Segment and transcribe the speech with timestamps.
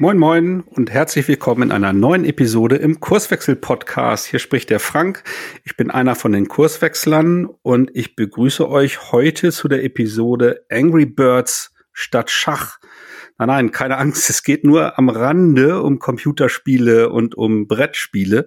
[0.00, 4.26] Moin Moin und herzlich willkommen in einer neuen Episode im Kurswechsel-Podcast.
[4.26, 5.24] Hier spricht der Frank.
[5.64, 11.04] Ich bin einer von den Kurswechslern und ich begrüße euch heute zu der Episode Angry
[11.04, 12.78] Birds statt Schach.
[13.38, 14.30] Nein, nein, keine Angst.
[14.30, 18.46] Es geht nur am Rande um Computerspiele und um Brettspiele.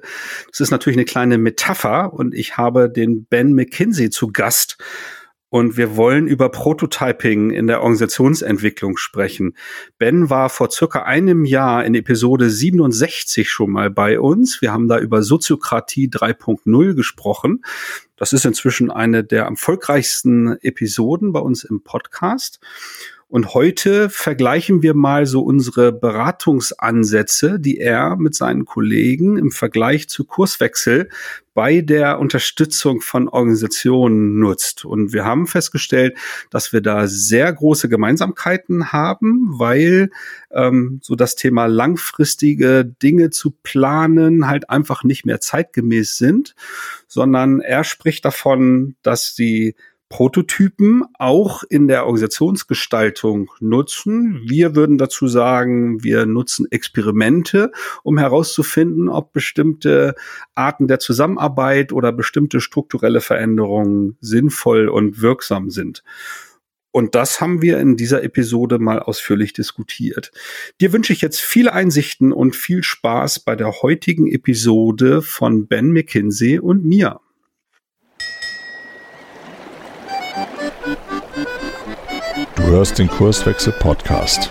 [0.50, 4.78] Das ist natürlich eine kleine Metapher und ich habe den Ben McKinsey zu Gast.
[5.52, 9.58] Und wir wollen über Prototyping in der Organisationsentwicklung sprechen.
[9.98, 14.62] Ben war vor circa einem Jahr in Episode 67 schon mal bei uns.
[14.62, 17.66] Wir haben da über Soziokratie 3.0 gesprochen.
[18.16, 22.62] Das ist inzwischen eine der erfolgreichsten Episoden bei uns im Podcast.
[23.32, 30.10] Und heute vergleichen wir mal so unsere Beratungsansätze, die er mit seinen Kollegen im Vergleich
[30.10, 31.08] zu Kurswechsel
[31.54, 34.84] bei der Unterstützung von Organisationen nutzt.
[34.84, 36.18] Und wir haben festgestellt,
[36.50, 40.10] dass wir da sehr große Gemeinsamkeiten haben, weil
[40.52, 46.54] ähm, so das Thema langfristige Dinge zu planen halt einfach nicht mehr zeitgemäß sind,
[47.08, 49.76] sondern er spricht davon, dass sie
[50.12, 54.42] Prototypen auch in der Organisationsgestaltung nutzen.
[54.46, 57.72] Wir würden dazu sagen, wir nutzen Experimente,
[58.04, 60.16] um herauszufinden, ob bestimmte
[60.54, 66.04] Arten der Zusammenarbeit oder bestimmte strukturelle Veränderungen sinnvoll und wirksam sind.
[66.92, 70.34] Und das haben wir in dieser Episode mal ausführlich diskutiert.
[70.82, 75.94] Dir wünsche ich jetzt viele Einsichten und viel Spaß bei der heutigen Episode von Ben
[75.94, 77.22] McKinsey und mir.
[82.72, 84.50] Hörst den Kurswechsel Podcast.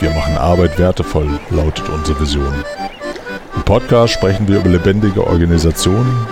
[0.00, 2.52] Wir machen Arbeit wertevoll, lautet unsere Vision.
[3.54, 6.26] Im Podcast sprechen wir über lebendige Organisationen,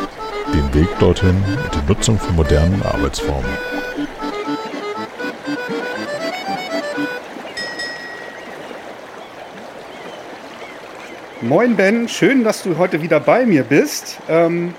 [0.52, 3.48] den Weg dorthin und die Nutzung von modernen Arbeitsformen.
[11.42, 14.18] Moin Ben, schön, dass du heute wieder bei mir bist.
[14.28, 14.74] Ähm,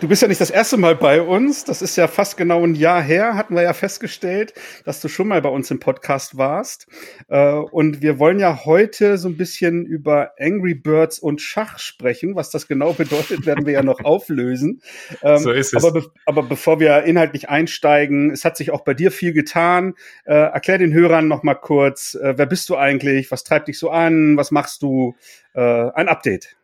[0.00, 1.64] Du bist ja nicht das erste Mal bei uns.
[1.64, 4.52] Das ist ja fast genau ein Jahr her, hatten wir ja festgestellt,
[4.84, 6.86] dass du schon mal bei uns im Podcast warst.
[7.28, 12.36] Äh, und wir wollen ja heute so ein bisschen über Angry Birds und Schach sprechen.
[12.36, 14.82] Was das genau bedeutet, werden wir ja noch auflösen.
[15.22, 15.82] Ähm, so ist es.
[15.82, 19.94] Aber, be aber, bevor wir inhaltlich einsteigen, es hat sich auch bei dir viel getan.
[20.24, 23.30] Äh, erklär den Hörern noch mal kurz, äh, wer bist du eigentlich?
[23.30, 24.36] Was treibt dich so an?
[24.36, 25.14] Was machst du?
[25.58, 26.54] ein Update.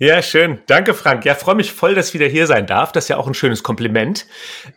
[0.00, 0.60] Ja, schön.
[0.66, 1.24] Danke, Frank.
[1.24, 2.92] Ja, freue mich voll, dass ich wieder hier sein darf.
[2.92, 4.26] Das ist ja auch ein schönes Kompliment.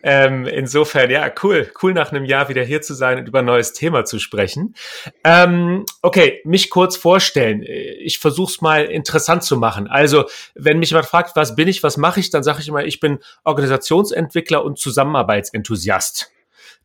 [0.01, 1.72] Ähm, insofern, ja, cool.
[1.81, 4.73] Cool, nach einem Jahr wieder hier zu sein und über ein neues Thema zu sprechen.
[5.23, 7.63] Ähm, okay, mich kurz vorstellen.
[7.63, 9.88] Ich versuche es mal interessant zu machen.
[9.88, 10.25] Also,
[10.56, 13.00] wenn mich jemand fragt, was bin ich, was mache ich, dann sage ich immer, ich
[13.00, 16.31] bin Organisationsentwickler und Zusammenarbeitsenthusiast.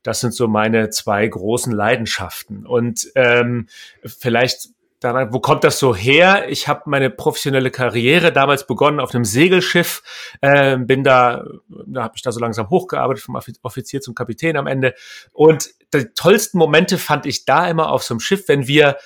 [0.03, 2.67] Das sind so meine zwei großen Leidenschaften.
[2.67, 3.67] Und ähm,
[4.05, 4.69] vielleicht
[5.01, 6.49] daran, wo kommt das so her?
[6.49, 10.03] Ich habe meine professionelle Karriere damals begonnen auf einem Segelschiff,
[10.41, 14.67] äh, bin da, da habe ich da so langsam hochgearbeitet vom Offizier zum Kapitän am
[14.67, 14.95] Ende.
[15.33, 18.97] Und die tollsten Momente fand ich da immer auf so einem Schiff, wenn wir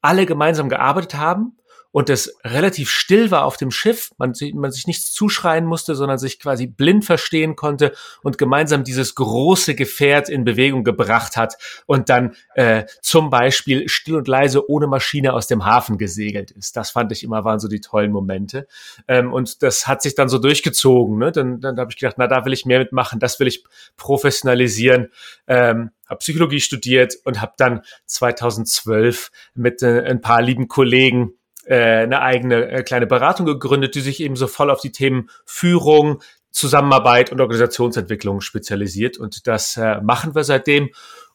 [0.00, 1.56] alle gemeinsam gearbeitet haben
[1.96, 6.18] und es relativ still war auf dem Schiff, man, man sich nichts zuschreien musste, sondern
[6.18, 11.56] sich quasi blind verstehen konnte und gemeinsam dieses große Gefährt in Bewegung gebracht hat
[11.86, 16.76] und dann äh, zum Beispiel still und leise ohne Maschine aus dem Hafen gesegelt ist.
[16.76, 18.68] Das fand ich immer, waren so die tollen Momente.
[19.08, 21.16] Ähm, und das hat sich dann so durchgezogen.
[21.16, 21.32] Ne?
[21.32, 23.64] Dann, dann habe ich gedacht, na, da will ich mehr mitmachen, das will ich
[23.96, 25.08] professionalisieren.
[25.46, 31.32] Ähm, habe Psychologie studiert und habe dann 2012 mit äh, ein paar lieben Kollegen
[31.66, 35.30] äh, eine eigene äh, kleine Beratung gegründet, die sich eben so voll auf die Themen
[35.44, 39.18] Führung, Zusammenarbeit und Organisationsentwicklung spezialisiert.
[39.18, 40.90] Und das äh, machen wir seitdem.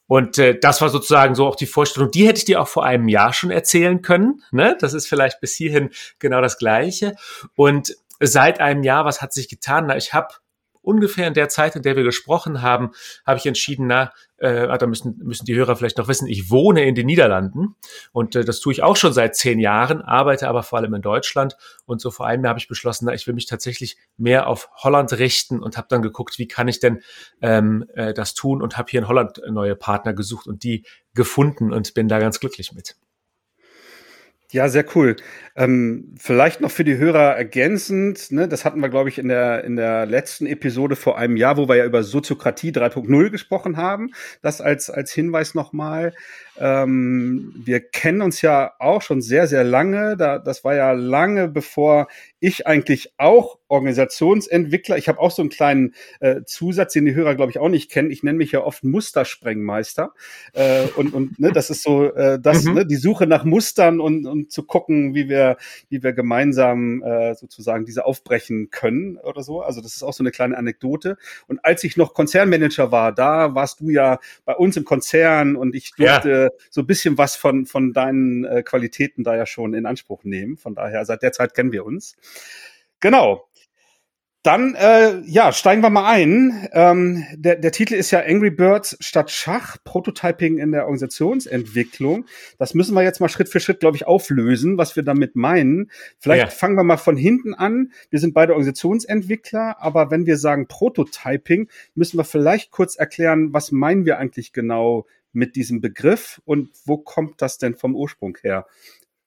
[0.07, 2.11] Und äh, das war sozusagen so auch die Vorstellung.
[2.11, 4.41] Die hätte ich dir auch vor einem Jahr schon erzählen können.
[4.51, 4.75] Ne?
[4.79, 7.15] Das ist vielleicht bis hierhin genau das Gleiche.
[7.55, 9.85] Und seit einem Jahr, was hat sich getan?
[9.87, 10.33] Na, ich habe
[10.81, 12.91] ungefähr in der Zeit, in der wir gesprochen haben,
[13.25, 16.49] habe ich entschieden, na, äh, ah, da müssen, müssen die Hörer vielleicht noch wissen, ich
[16.49, 17.75] wohne in den Niederlanden
[18.11, 21.01] und äh, das tue ich auch schon seit zehn Jahren, arbeite aber vor allem in
[21.01, 21.55] Deutschland
[21.85, 25.13] und so vor allem habe ich beschlossen, na, ich will mich tatsächlich mehr auf Holland
[25.13, 27.01] richten und habe dann geguckt, wie kann ich denn
[27.41, 31.71] ähm, äh, das tun und habe hier in Holland neue Partner gesucht und die gefunden
[31.71, 32.95] und bin da ganz glücklich mit.
[34.51, 35.15] Ja, sehr cool.
[35.55, 39.63] Ähm, vielleicht noch für die Hörer ergänzend, ne, das hatten wir, glaube ich, in der,
[39.63, 44.11] in der letzten Episode vor einem Jahr, wo wir ja über Soziokratie 3.0 gesprochen haben.
[44.41, 46.13] Das als, als Hinweis nochmal.
[46.57, 50.17] Ähm, wir kennen uns ja auch schon sehr, sehr lange.
[50.17, 52.07] Da, das war ja lange bevor
[52.39, 54.97] ich eigentlich auch Organisationsentwickler.
[54.97, 57.89] Ich habe auch so einen kleinen äh, Zusatz, den die Hörer, glaube ich, auch nicht
[57.89, 58.11] kennen.
[58.11, 60.13] Ich nenne mich ja oft Mustersprengmeister.
[60.53, 62.73] Äh, und und ne, das ist so äh, das, mhm.
[62.73, 65.57] ne, die Suche nach Mustern und, und zu gucken, wie wir,
[65.89, 69.61] wie wir gemeinsam äh, sozusagen diese aufbrechen können oder so.
[69.61, 71.17] Also das ist auch so eine kleine Anekdote.
[71.47, 75.75] Und als ich noch Konzernmanager war, da warst du ja bei uns im Konzern und
[75.75, 76.49] ich durfte ja.
[76.69, 80.57] so ein bisschen was von, von deinen äh, Qualitäten da ja schon in Anspruch nehmen.
[80.57, 82.15] Von daher, seit der Zeit kennen wir uns.
[82.99, 83.47] Genau.
[84.43, 86.67] Dann, äh, ja, steigen wir mal ein.
[86.71, 92.25] Ähm, der, der Titel ist ja Angry Birds statt Schach, Prototyping in der Organisationsentwicklung.
[92.57, 95.91] Das müssen wir jetzt mal Schritt für Schritt, glaube ich, auflösen, was wir damit meinen.
[96.17, 96.49] Vielleicht ja.
[96.49, 97.91] fangen wir mal von hinten an.
[98.09, 103.71] Wir sind beide Organisationsentwickler, aber wenn wir sagen Prototyping, müssen wir vielleicht kurz erklären, was
[103.71, 108.65] meinen wir eigentlich genau mit diesem Begriff und wo kommt das denn vom Ursprung her?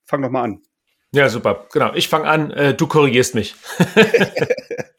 [0.07, 0.63] Fang doch mal an.
[1.13, 1.69] Ja, super.
[1.73, 1.95] Genau.
[1.95, 3.55] Ich fange an, äh, du korrigierst mich.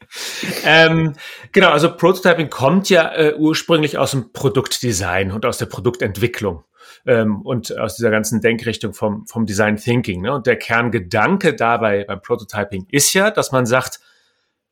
[0.64, 1.14] ähm,
[1.52, 6.64] genau, also Prototyping kommt ja äh, ursprünglich aus dem Produktdesign und aus der Produktentwicklung
[7.06, 10.22] ähm, und aus dieser ganzen Denkrichtung vom, vom Design Thinking.
[10.22, 10.34] Ne?
[10.34, 14.00] Und der Kerngedanke dabei beim Prototyping ist ja, dass man sagt,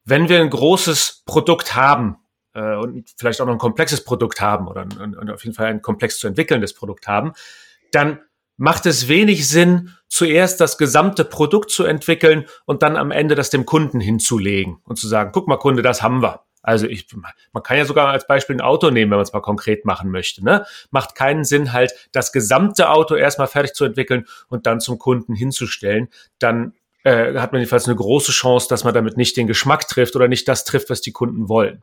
[0.06, 2.18] wenn wir ein großes Produkt haben
[2.54, 5.68] äh, und vielleicht auch noch ein komplexes Produkt haben oder ein, ein, auf jeden Fall
[5.68, 7.34] ein komplex zu entwickelndes Produkt haben,
[7.92, 8.20] dann
[8.58, 13.50] macht es wenig Sinn, zuerst das gesamte Produkt zu entwickeln und dann am Ende das
[13.50, 16.42] dem Kunden hinzulegen und zu sagen, guck mal Kunde, das haben wir.
[16.62, 17.08] Also ich,
[17.52, 20.12] man kann ja sogar als Beispiel ein Auto nehmen, wenn man es mal konkret machen
[20.12, 20.46] möchte.
[20.46, 20.66] Ne?
[20.92, 25.34] Macht keinen Sinn, halt das gesamte Auto erstmal fertig zu entwickeln und dann zum Kunden
[25.34, 26.10] hinzustellen.
[26.38, 26.74] Dann
[27.04, 30.28] äh, hat man jedenfalls eine große Chance, dass man damit nicht den Geschmack trifft oder
[30.28, 31.82] nicht das trifft, was die Kunden wollen.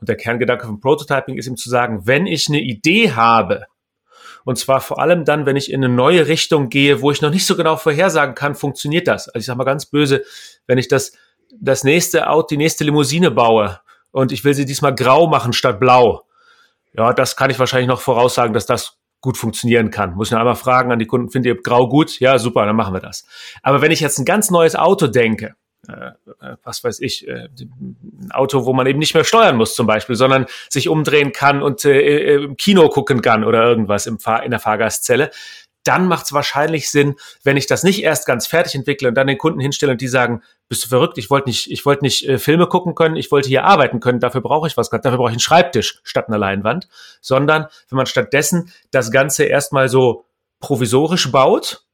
[0.00, 3.66] Und der Kerngedanke vom Prototyping ist eben zu sagen, wenn ich eine Idee habe,
[4.48, 7.28] und zwar vor allem dann, wenn ich in eine neue Richtung gehe, wo ich noch
[7.28, 9.28] nicht so genau vorhersagen kann, funktioniert das.
[9.28, 10.24] Also ich sage mal ganz böse,
[10.66, 11.12] wenn ich das,
[11.60, 13.78] das nächste Auto, die nächste Limousine baue
[14.10, 16.24] und ich will sie diesmal grau machen statt blau.
[16.94, 20.14] Ja, das kann ich wahrscheinlich noch voraussagen, dass das gut funktionieren kann.
[20.14, 22.18] Muss ich noch einmal fragen an die Kunden, findet ihr grau gut?
[22.18, 23.26] Ja, super, dann machen wir das.
[23.62, 25.56] Aber wenn ich jetzt ein ganz neues Auto denke,
[26.62, 30.16] was weiß ich, äh, ein Auto, wo man eben nicht mehr steuern muss zum Beispiel,
[30.16, 34.50] sondern sich umdrehen kann und äh, im Kino gucken kann oder irgendwas im Fahr in
[34.50, 35.30] der Fahrgastzelle,
[35.84, 37.14] dann macht es wahrscheinlich Sinn,
[37.44, 40.08] wenn ich das nicht erst ganz fertig entwickle und dann den Kunden hinstelle und die
[40.08, 43.30] sagen, bist du verrückt, ich wollte nicht, ich wollte nicht äh, Filme gucken können, ich
[43.30, 46.38] wollte hier arbeiten können, dafür brauche ich was, dafür brauche ich einen Schreibtisch statt einer
[46.38, 46.88] Leinwand,
[47.22, 50.26] sondern wenn man stattdessen das Ganze erstmal so
[50.60, 51.84] provisorisch baut,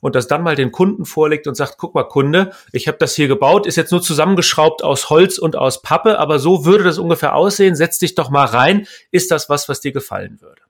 [0.00, 3.14] und das dann mal den Kunden vorlegt und sagt, guck mal Kunde, ich habe das
[3.14, 6.98] hier gebaut, ist jetzt nur zusammengeschraubt aus Holz und aus Pappe, aber so würde das
[6.98, 10.62] ungefähr aussehen, setz dich doch mal rein, ist das was, was dir gefallen würde?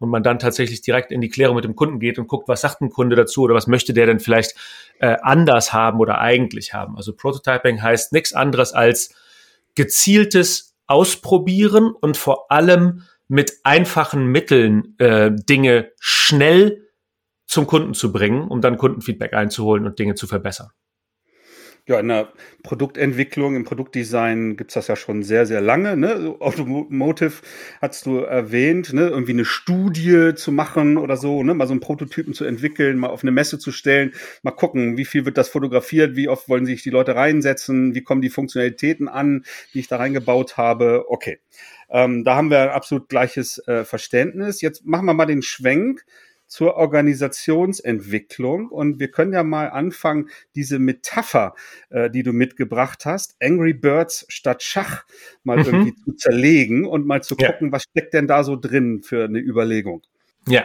[0.00, 2.60] Und man dann tatsächlich direkt in die Klärung mit dem Kunden geht und guckt, was
[2.60, 4.54] sagt ein Kunde dazu oder was möchte der denn vielleicht
[5.00, 6.96] äh, anders haben oder eigentlich haben.
[6.96, 9.12] Also Prototyping heißt nichts anderes als
[9.74, 16.87] gezieltes Ausprobieren und vor allem mit einfachen Mitteln äh, Dinge schnell
[17.48, 20.68] zum Kunden zu bringen, um dann Kundenfeedback einzuholen und Dinge zu verbessern.
[21.86, 22.28] Ja, in der
[22.64, 25.96] Produktentwicklung, im Produktdesign gibt's das ja schon sehr, sehr lange.
[25.96, 26.36] Ne?
[26.38, 27.32] Automotive
[27.80, 29.08] hast du erwähnt, ne?
[29.08, 31.54] irgendwie eine Studie zu machen oder so, ne?
[31.54, 34.12] mal so einen Prototypen zu entwickeln, mal auf eine Messe zu stellen,
[34.42, 38.02] mal gucken, wie viel wird das fotografiert, wie oft wollen sich die Leute reinsetzen, wie
[38.02, 41.06] kommen die Funktionalitäten an, die ich da reingebaut habe.
[41.08, 41.38] Okay,
[41.88, 44.60] ähm, da haben wir ein absolut gleiches äh, Verständnis.
[44.60, 46.04] Jetzt machen wir mal den Schwenk
[46.48, 48.68] zur Organisationsentwicklung.
[48.68, 51.54] Und wir können ja mal anfangen, diese Metapher,
[51.90, 55.04] äh, die du mitgebracht hast, Angry Birds statt Schach,
[55.44, 55.64] mal mhm.
[55.64, 57.72] irgendwie zu zerlegen und mal zu gucken, ja.
[57.72, 60.02] was steckt denn da so drin für eine Überlegung.
[60.48, 60.64] Ja.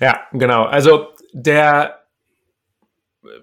[0.00, 0.64] Ja, genau.
[0.64, 2.03] Also der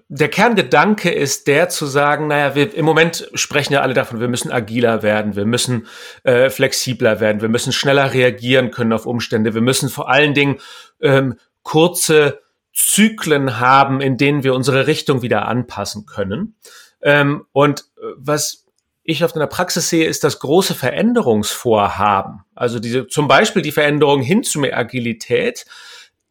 [0.08, 4.28] der Kerngedanke ist der zu sagen, naja, wir, im Moment sprechen ja alle davon, wir
[4.28, 5.86] müssen agiler werden, wir müssen
[6.24, 10.58] äh, flexibler werden, wir müssen schneller reagieren können auf Umstände, wir müssen vor allen Dingen
[11.00, 12.40] ähm, kurze
[12.74, 16.56] Zyklen haben, in denen wir unsere Richtung wieder anpassen können.
[17.02, 18.66] Ähm, und äh, was
[19.04, 22.42] ich oft in der Praxis sehe, ist das große Veränderungsvorhaben.
[22.54, 25.66] Also diese, zum Beispiel die Veränderung hin zu mehr Agilität,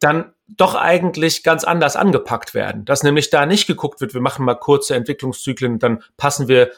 [0.00, 2.84] dann doch eigentlich ganz anders angepackt werden.
[2.84, 6.70] Dass nämlich da nicht geguckt wird, wir machen mal kurze Entwicklungszyklen, dann passen wir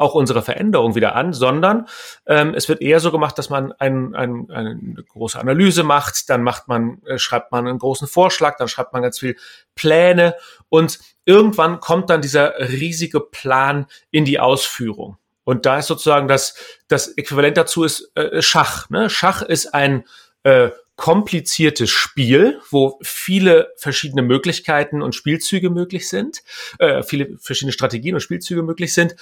[0.00, 1.86] auch unsere Veränderung wieder an, sondern
[2.26, 6.42] ähm, es wird eher so gemacht, dass man ein, ein, eine große Analyse macht, dann
[6.42, 9.36] macht man, äh, schreibt man einen großen Vorschlag, dann schreibt man ganz viel
[9.74, 10.34] Pläne
[10.70, 15.18] und irgendwann kommt dann dieser riesige Plan in die Ausführung.
[15.44, 16.54] Und da ist sozusagen das,
[16.88, 18.88] das Äquivalent dazu ist äh, Schach.
[18.88, 19.10] Ne?
[19.10, 20.04] Schach ist ein
[20.44, 26.42] äh, kompliziertes Spiel, wo viele verschiedene Möglichkeiten und Spielzüge möglich sind,
[26.78, 29.16] äh, viele verschiedene Strategien und Spielzüge möglich sind.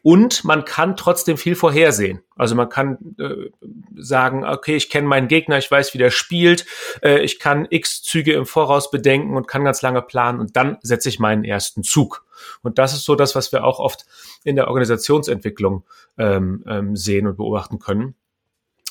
[0.00, 2.22] Und man kann trotzdem viel vorhersehen.
[2.36, 3.50] Also man kann äh,
[3.94, 6.64] sagen, okay, ich kenne meinen Gegner, ich weiß, wie der spielt,
[7.02, 10.78] äh, ich kann x Züge im Voraus bedenken und kann ganz lange planen und dann
[10.80, 12.24] setze ich meinen ersten Zug.
[12.62, 14.06] Und das ist so das, was wir auch oft
[14.42, 15.84] in der Organisationsentwicklung
[16.16, 18.14] ähm, ähm, sehen und beobachten können.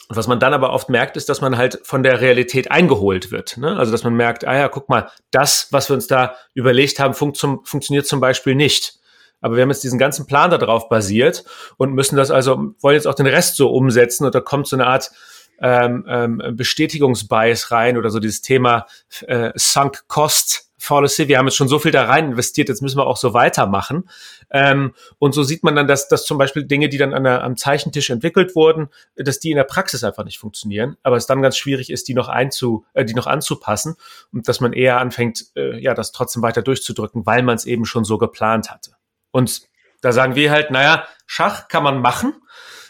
[0.10, 3.32] Und was man dann aber oft merkt, ist, dass man halt von der Realität eingeholt
[3.32, 3.58] wird.
[3.58, 3.76] Ne?
[3.78, 7.14] Also dass man merkt, ah ja, guck mal, das, was wir uns da überlegt haben,
[7.14, 9.00] funkt zum, funktioniert zum Beispiel nicht.
[9.40, 11.44] Aber wir haben jetzt diesen ganzen Plan darauf basiert
[11.78, 14.76] und müssen das also, wollen jetzt auch den Rest so umsetzen und da kommt so
[14.76, 15.12] eine Art
[15.60, 18.88] ähm, ähm, Bestätigungsbias rein oder so dieses Thema
[19.28, 21.28] äh, Sunk Cost Fallacy.
[21.28, 24.10] Wir haben jetzt schon so viel da rein investiert, jetzt müssen wir auch so weitermachen.
[24.52, 27.44] Ähm, und so sieht man dann, dass, dass zum Beispiel Dinge, die dann an der,
[27.44, 31.42] am Zeichentisch entwickelt wurden, dass die in der Praxis einfach nicht funktionieren, aber es dann
[31.42, 33.96] ganz schwierig ist, die noch einzu, äh, die noch anzupassen
[34.34, 37.86] und dass man eher anfängt, äh, ja, das trotzdem weiter durchzudrücken, weil man es eben
[37.86, 38.92] schon so geplant hatte.
[39.32, 39.62] Und
[40.02, 42.34] da sagen wir halt, naja, Schach kann man machen.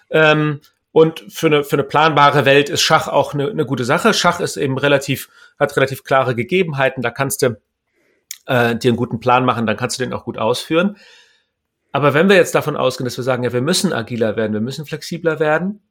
[0.10, 4.14] Ähm, und für eine, für eine planbare Welt ist Schach auch eine, eine gute Sache.
[4.14, 7.02] Schach ist eben relativ, hat relativ klare Gegebenheiten.
[7.02, 7.58] Da kannst du
[8.46, 10.98] äh, dir einen guten Plan machen, dann kannst du den auch gut ausführen.
[11.92, 14.62] Aber wenn wir jetzt davon ausgehen, dass wir sagen, ja, wir müssen agiler werden, wir
[14.62, 15.88] müssen flexibler werden,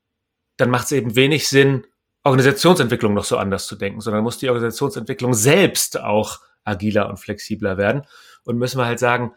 [0.57, 1.87] dann macht es eben wenig Sinn,
[2.25, 7.77] Organisationsentwicklung noch so anders zu denken, sondern muss die Organisationsentwicklung selbst auch agiler und flexibler
[7.77, 8.03] werden.
[8.45, 9.33] Und müssen wir halt sagen,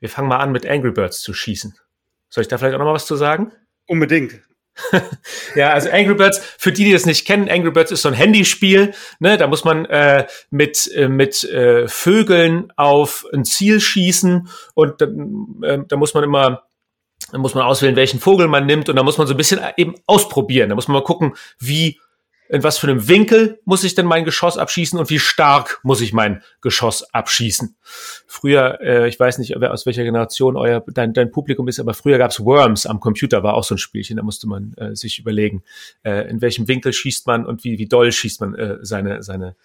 [0.00, 1.76] wir fangen mal an, mit Angry Birds zu schießen.
[2.28, 3.52] Soll ich da vielleicht auch noch mal was zu sagen?
[3.86, 4.40] Unbedingt.
[5.54, 8.14] ja, also Angry Birds, für die, die das nicht kennen, Angry Birds ist so ein
[8.14, 8.92] Handyspiel.
[9.20, 9.36] Ne?
[9.36, 15.78] Da muss man äh, mit, äh, mit äh, Vögeln auf ein Ziel schießen und äh,
[15.86, 16.64] da muss man immer
[17.32, 19.60] da muss man auswählen, welchen Vogel man nimmt und da muss man so ein bisschen
[19.76, 20.68] eben ausprobieren.
[20.68, 21.98] Da muss man mal gucken, wie
[22.48, 26.00] in was für einem Winkel muss ich denn mein Geschoss abschießen und wie stark muss
[26.00, 27.74] ich mein Geschoss abschießen.
[28.26, 32.18] Früher, äh, ich weiß nicht, aus welcher Generation euer dein, dein Publikum ist, aber früher
[32.18, 35.62] gab's Worms am Computer, war auch so ein Spielchen, da musste man äh, sich überlegen,
[36.02, 39.56] äh, in welchem Winkel schießt man und wie, wie doll schießt man äh, seine, seine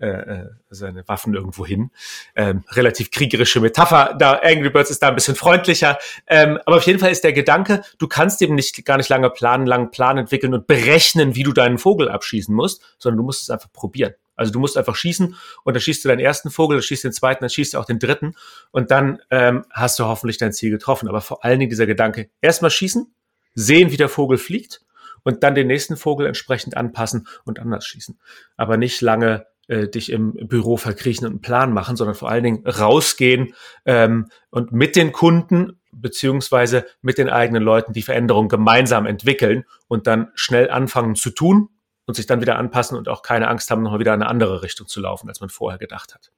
[0.00, 1.90] äh, äh, seine Waffen irgendwo hin.
[2.36, 4.14] Ähm, relativ kriegerische Metapher.
[4.18, 5.98] Da Angry Birds ist da ein bisschen freundlicher.
[6.28, 9.28] Ähm, aber auf jeden Fall ist der Gedanke, du kannst eben nicht gar nicht lange
[9.30, 13.42] planen, langen Plan entwickeln und berechnen, wie du deinen Vogel abschießen musst, sondern du musst
[13.42, 14.14] es einfach probieren.
[14.36, 17.08] Also du musst einfach schießen und dann schießt du deinen ersten Vogel, dann schießt du
[17.08, 18.36] den zweiten, dann schießt du auch den dritten
[18.70, 21.08] und dann ähm, hast du hoffentlich dein Ziel getroffen.
[21.08, 23.12] Aber vor allen Dingen dieser Gedanke, erstmal schießen,
[23.56, 24.82] sehen, wie der Vogel fliegt
[25.24, 28.16] und dann den nächsten Vogel entsprechend anpassen und anders schießen.
[28.56, 32.44] Aber nicht lange äh, dich im Büro verkriechen und einen Plan machen, sondern vor allen
[32.44, 39.06] Dingen rausgehen ähm, und mit den Kunden beziehungsweise mit den eigenen Leuten die Veränderung gemeinsam
[39.06, 41.68] entwickeln und dann schnell anfangen zu tun
[42.06, 44.62] und sich dann wieder anpassen und auch keine Angst haben, nochmal wieder in eine andere
[44.62, 46.32] Richtung zu laufen, als man vorher gedacht hat.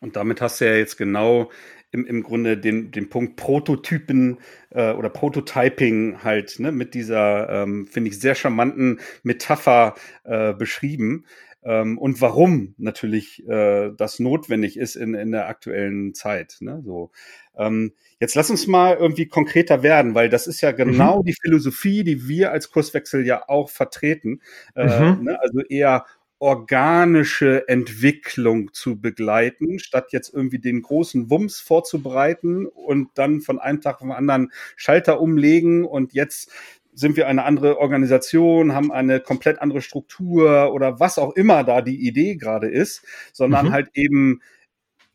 [0.00, 1.50] Und damit hast du ja jetzt genau
[1.90, 4.38] im, im Grunde den, den Punkt Prototypen
[4.70, 11.24] äh, oder Prototyping halt ne, mit dieser, ähm, finde ich, sehr charmanten Metapher äh, beschrieben
[11.68, 16.56] ähm, und warum natürlich äh, das notwendig ist in, in der aktuellen Zeit.
[16.60, 16.80] Ne?
[16.82, 17.10] So,
[17.58, 21.26] ähm, jetzt lass uns mal irgendwie konkreter werden, weil das ist ja genau mhm.
[21.26, 24.40] die Philosophie, die wir als Kurswechsel ja auch vertreten.
[24.74, 25.24] Äh, mhm.
[25.24, 25.38] ne?
[25.42, 26.06] Also eher
[26.40, 33.80] organische Entwicklung zu begleiten, statt jetzt irgendwie den großen Wumms vorzubereiten und dann von einem
[33.80, 36.52] Tag auf den anderen Schalter umlegen und jetzt
[36.98, 41.80] sind wir eine andere Organisation, haben eine komplett andere Struktur oder was auch immer da
[41.80, 43.72] die Idee gerade ist, sondern mhm.
[43.72, 44.40] halt eben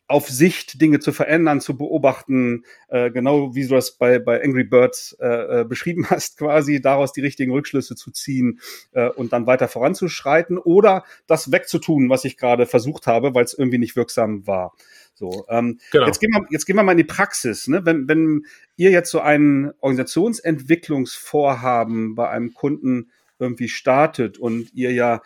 [0.07, 4.63] auf Sicht Dinge zu verändern, zu beobachten, äh, genau wie du das bei, bei Angry
[4.63, 8.59] Birds äh, äh, beschrieben hast, quasi daraus die richtigen Rückschlüsse zu ziehen
[8.91, 13.53] äh, und dann weiter voranzuschreiten oder das wegzutun, was ich gerade versucht habe, weil es
[13.53, 14.73] irgendwie nicht wirksam war.
[15.13, 16.07] So, ähm, genau.
[16.07, 17.67] jetzt, gehen wir, jetzt gehen wir mal in die Praxis.
[17.67, 17.85] Ne?
[17.85, 25.21] Wenn, wenn ihr jetzt so ein Organisationsentwicklungsvorhaben bei einem Kunden irgendwie startet und ihr ja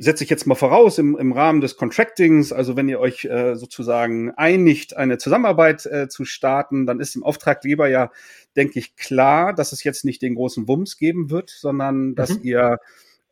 [0.00, 3.54] setze ich jetzt mal voraus im, im Rahmen des Contractings, also wenn ihr euch äh,
[3.54, 8.10] sozusagen einigt, eine Zusammenarbeit äh, zu starten, dann ist dem Auftraggeber ja,
[8.56, 12.40] denke ich, klar, dass es jetzt nicht den großen Wumms geben wird, sondern dass mhm.
[12.42, 12.78] ihr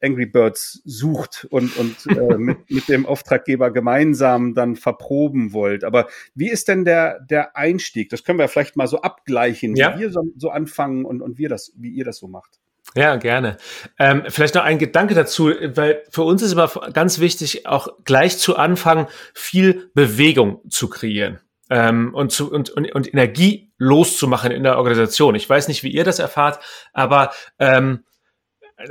[0.03, 5.85] Angry Birds sucht und, und äh, mit, mit dem Auftraggeber gemeinsam dann verproben wollt.
[5.85, 8.11] Aber wie ist denn der, der Einstieg?
[8.11, 9.97] Das können wir vielleicht mal so abgleichen, ja.
[9.97, 12.61] wie wir so, so anfangen und, und wir das, wie ihr das so macht.
[12.95, 13.59] Ja, gerne.
[13.99, 18.39] Ähm, vielleicht noch ein Gedanke dazu, weil für uns ist immer ganz wichtig, auch gleich
[18.39, 24.63] zu Anfang viel Bewegung zu kreieren ähm, und, zu, und, und, und Energie loszumachen in
[24.63, 25.35] der Organisation.
[25.35, 26.61] Ich weiß nicht, wie ihr das erfahrt,
[26.93, 28.05] aber ähm,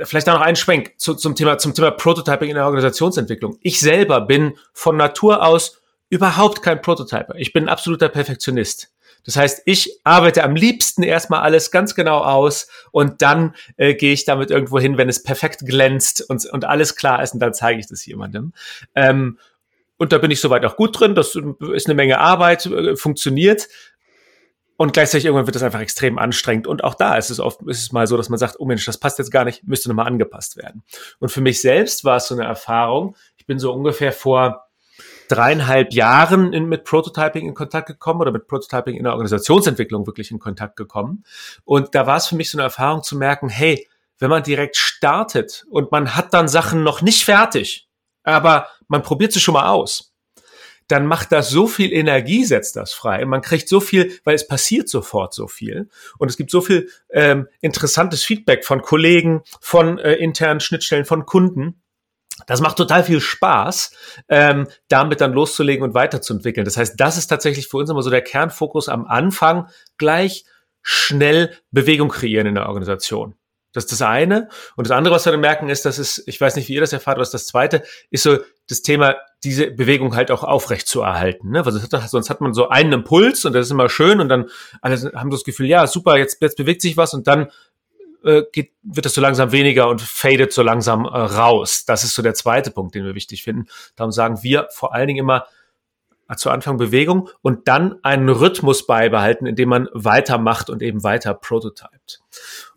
[0.04, 3.58] vielleicht noch ein Schwenk zu, zum Thema zum Thema Prototyping in der Organisationsentwicklung.
[3.60, 7.34] Ich selber bin von Natur aus überhaupt kein Prototyper.
[7.36, 8.92] Ich bin ein absoluter Perfektionist.
[9.24, 14.12] Das heißt, ich arbeite am liebsten erstmal alles ganz genau aus und dann äh, gehe
[14.12, 17.52] ich damit irgendwo hin, wenn es perfekt glänzt und, und alles klar ist und dann
[17.52, 18.52] zeige ich das jemandem.
[18.94, 19.38] Ähm,
[19.98, 21.14] und da bin ich soweit auch gut drin.
[21.14, 21.34] Das
[21.72, 23.68] ist eine Menge Arbeit, äh, funktioniert.
[24.76, 26.66] Und gleichzeitig irgendwann wird das einfach extrem anstrengend.
[26.66, 28.84] Und auch da ist es oft, ist es mal so, dass man sagt, oh Mensch,
[28.84, 30.82] das passt jetzt gar nicht, müsste nochmal angepasst werden.
[31.18, 33.16] Und für mich selbst war es so eine Erfahrung.
[33.36, 34.66] Ich bin so ungefähr vor
[35.28, 40.30] dreieinhalb Jahren in, mit Prototyping in Kontakt gekommen oder mit Prototyping in der Organisationsentwicklung wirklich
[40.30, 41.24] in Kontakt gekommen.
[41.64, 44.76] Und da war es für mich so eine Erfahrung zu merken, hey, wenn man direkt
[44.76, 47.88] startet und man hat dann Sachen noch nicht fertig,
[48.22, 50.14] aber man probiert sie schon mal aus,
[50.88, 53.24] dann macht das so viel Energie, setzt das frei.
[53.24, 55.88] Man kriegt so viel, weil es passiert sofort so viel.
[56.18, 61.26] Und es gibt so viel ähm, interessantes Feedback von Kollegen, von äh, internen Schnittstellen, von
[61.26, 61.82] Kunden.
[62.46, 63.92] Das macht total viel Spaß,
[64.28, 66.64] ähm, damit dann loszulegen und weiterzuentwickeln.
[66.64, 70.44] Das heißt, das ist tatsächlich für uns immer so der Kernfokus am Anfang, gleich
[70.82, 73.34] schnell Bewegung kreieren in der Organisation.
[73.76, 74.48] Das ist das eine.
[74.74, 76.80] Und das andere, was wir dann merken, ist, dass es, ich weiß nicht, wie ihr
[76.80, 81.02] das erfahrt, was das zweite, ist so das Thema, diese Bewegung halt auch aufrecht zu
[81.02, 81.50] erhalten.
[81.50, 81.66] Ne?
[81.66, 84.48] Weil sonst hat man so einen Impuls und das ist immer schön und dann
[84.80, 87.50] alle haben so das Gefühl, ja, super, jetzt, jetzt bewegt sich was und dann
[88.24, 91.84] äh, geht, wird das so langsam weniger und fadet so langsam äh, raus.
[91.84, 93.66] Das ist so der zweite Punkt, den wir wichtig finden.
[93.94, 95.46] Darum sagen wir vor allen Dingen immer,
[96.28, 101.34] äh, zu Anfang Bewegung und dann einen Rhythmus beibehalten, indem man weitermacht und eben weiter
[101.34, 102.20] prototypt.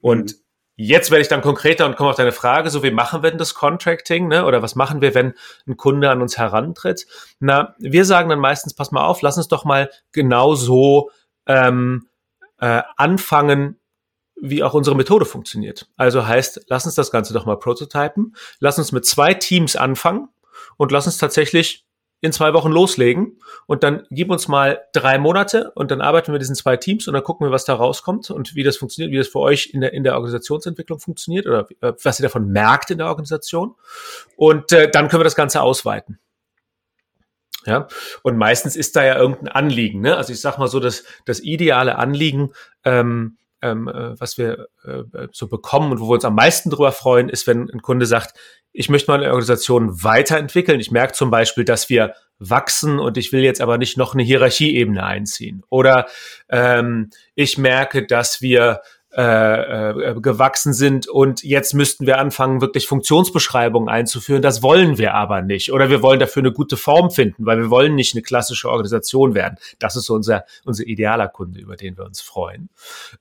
[0.01, 0.39] Und mhm.
[0.81, 3.37] Jetzt werde ich dann konkreter und komme auf deine Frage, so wie machen wir denn
[3.37, 4.45] das Contracting, ne?
[4.45, 5.33] Oder was machen wir, wenn
[5.67, 7.05] ein Kunde an uns herantritt?
[7.41, 11.11] Na, wir sagen dann meistens, pass mal auf, lass uns doch mal genau so
[11.47, 12.07] ähm,
[12.61, 13.77] äh, anfangen,
[14.39, 15.89] wie auch unsere Methode funktioniert.
[15.97, 20.29] Also heißt, lass uns das Ganze doch mal prototypen, lass uns mit zwei Teams anfangen
[20.77, 21.88] und lass uns tatsächlich
[22.21, 26.39] in zwei Wochen loslegen und dann gib uns mal drei Monate und dann arbeiten wir
[26.39, 29.17] diesen zwei Teams und dann gucken wir, was da rauskommt und wie das funktioniert, wie
[29.17, 32.91] das für euch in der, in der Organisationsentwicklung funktioniert oder äh, was ihr davon merkt
[32.91, 33.75] in der Organisation.
[34.35, 36.19] Und äh, dann können wir das Ganze ausweiten.
[37.65, 37.87] Ja,
[38.23, 40.01] und meistens ist da ja irgendein Anliegen.
[40.01, 40.15] Ne?
[40.15, 42.53] Also ich sag mal so, dass das ideale Anliegen
[42.85, 46.91] ähm, ähm, äh, was wir äh, so bekommen und wo wir uns am meisten drüber
[46.91, 48.37] freuen, ist, wenn ein Kunde sagt,
[48.71, 50.79] ich möchte meine Organisation weiterentwickeln.
[50.79, 54.23] Ich merke zum Beispiel, dass wir wachsen und ich will jetzt aber nicht noch eine
[54.23, 55.63] Hierarchieebene einziehen.
[55.69, 56.07] Oder
[56.49, 58.81] ähm, ich merke, dass wir
[59.15, 64.43] äh, äh, gewachsen sind und jetzt müssten wir anfangen, wirklich Funktionsbeschreibungen einzuführen.
[64.43, 65.71] Das wollen wir aber nicht.
[65.71, 69.33] Oder wir wollen dafür eine gute Form finden, weil wir wollen nicht eine klassische Organisation
[69.33, 69.57] werden.
[69.79, 72.69] Das ist so unser, unser idealer Kunde, über den wir uns freuen.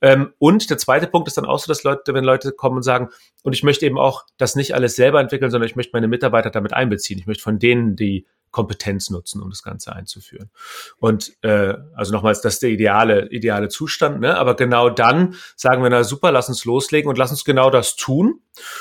[0.03, 2.83] Ähm, und der zweite Punkt ist dann auch so, dass Leute, wenn Leute kommen und
[2.83, 3.09] sagen,
[3.42, 6.51] und ich möchte eben auch das nicht alles selber entwickeln, sondern ich möchte meine Mitarbeiter
[6.51, 7.18] damit einbeziehen.
[7.18, 10.50] Ich möchte von denen die Kompetenz nutzen, um das Ganze einzuführen.
[10.98, 14.37] Und äh, also nochmals, das ist der ideale, ideale Zustand, ne?
[14.37, 17.96] Aber genau dann sagen wir, na super, lass uns loslegen und lass uns genau das
[17.96, 18.40] tun.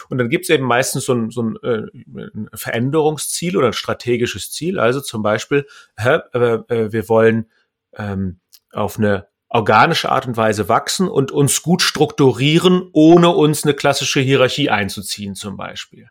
[0.09, 1.83] Und dann gibt es eben meistens so ein, so ein, äh,
[2.15, 4.79] ein Veränderungsziel oder ein strategisches Ziel.
[4.79, 7.49] Also zum Beispiel, hä, äh, wir wollen
[7.93, 8.39] ähm,
[8.71, 14.19] auf eine organische Art und Weise wachsen und uns gut strukturieren, ohne uns eine klassische
[14.19, 16.09] Hierarchie einzuziehen, zum Beispiel.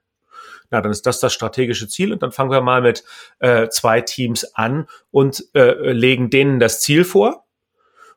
[0.71, 3.05] Na, dann ist das das strategische Ziel und dann fangen wir mal mit
[3.39, 7.47] äh, zwei Teams an und äh, legen denen das Ziel vor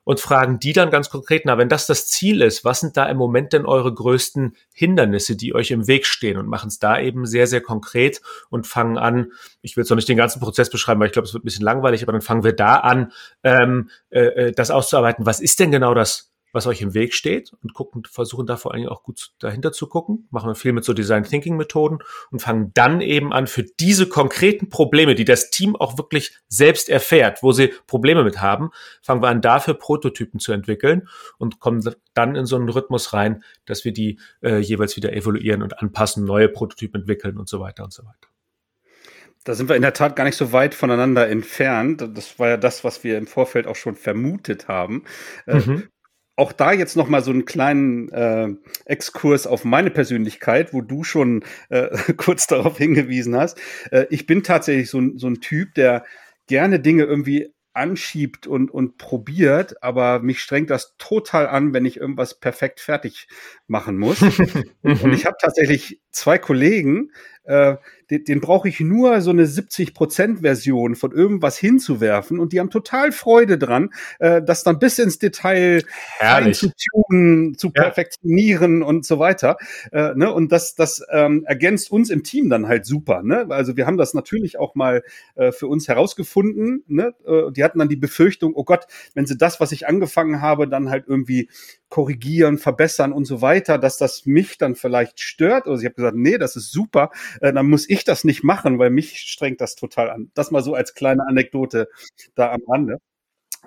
[0.10, 3.06] und fragen die dann ganz konkret, na, wenn das das Ziel ist, was sind da
[3.06, 6.38] im Moment denn eure größten Hindernisse, die euch im Weg stehen?
[6.38, 9.32] Und machen es da eben sehr, sehr konkret und fangen an,
[9.62, 11.46] ich will jetzt noch nicht den ganzen Prozess beschreiben, weil ich glaube, es wird ein
[11.46, 13.12] bisschen langweilig, aber dann fangen wir da an,
[13.44, 17.54] ähm, äh, äh das auszuarbeiten, was ist denn genau das was euch im Weg steht
[17.64, 20.28] und gucken, versuchen da vor allen Dingen auch gut dahinter zu gucken.
[20.32, 22.00] Machen wir viel mit so Design Thinking Methoden
[22.32, 26.90] und fangen dann eben an für diese konkreten Probleme, die das Team auch wirklich selbst
[26.90, 31.08] erfährt, wo sie Probleme mit haben, fangen wir an dafür Prototypen zu entwickeln
[31.38, 31.84] und kommen
[32.14, 36.26] dann in so einen Rhythmus rein, dass wir die äh, jeweils wieder evaluieren und anpassen,
[36.26, 38.28] neue Prototypen entwickeln und so weiter und so weiter.
[39.46, 42.08] Da sind wir in der Tat gar nicht so weit voneinander entfernt.
[42.14, 45.06] Das war ja das, was wir im Vorfeld auch schon vermutet haben.
[45.48, 45.90] Äh, mhm
[46.40, 48.48] auch da jetzt noch mal so einen kleinen äh,
[48.86, 53.60] Exkurs auf meine Persönlichkeit, wo du schon äh, kurz darauf hingewiesen hast.
[53.92, 56.06] Äh, ich bin tatsächlich so, so ein Typ, der
[56.48, 61.98] gerne Dinge irgendwie anschiebt und, und probiert, aber mich strengt das total an, wenn ich
[61.98, 63.28] irgendwas perfekt fertig
[63.70, 64.22] machen muss.
[64.82, 67.12] und ich habe tatsächlich zwei Kollegen,
[67.44, 67.78] äh,
[68.10, 73.12] den, den brauche ich nur so eine 70%-Version von irgendwas hinzuwerfen und die haben total
[73.12, 75.84] Freude dran, äh, das dann bis ins Detail
[76.54, 77.84] zu tunen, zu ja.
[77.84, 79.58] perfektionieren und so weiter.
[79.92, 80.32] Äh, ne?
[80.32, 83.24] Und das, das ähm, ergänzt uns im Team dann halt super.
[83.24, 83.48] Ne?
[83.50, 85.04] Also wir haben das natürlich auch mal
[85.36, 86.84] äh, für uns herausgefunden.
[86.88, 87.14] Ne?
[87.26, 90.68] Äh, die hatten dann die Befürchtung, oh Gott, wenn sie das, was ich angefangen habe,
[90.68, 91.50] dann halt irgendwie
[91.90, 95.68] korrigieren, verbessern und so weiter, dass das mich dann vielleicht stört.
[95.68, 98.80] Also ich habe gesagt, nee, das ist super, äh, dann muss ich das nicht machen,
[98.80, 100.32] weil mich strengt das total an.
[100.36, 101.90] Das mal so als kleine Anekdote
[102.36, 102.98] da am Rande.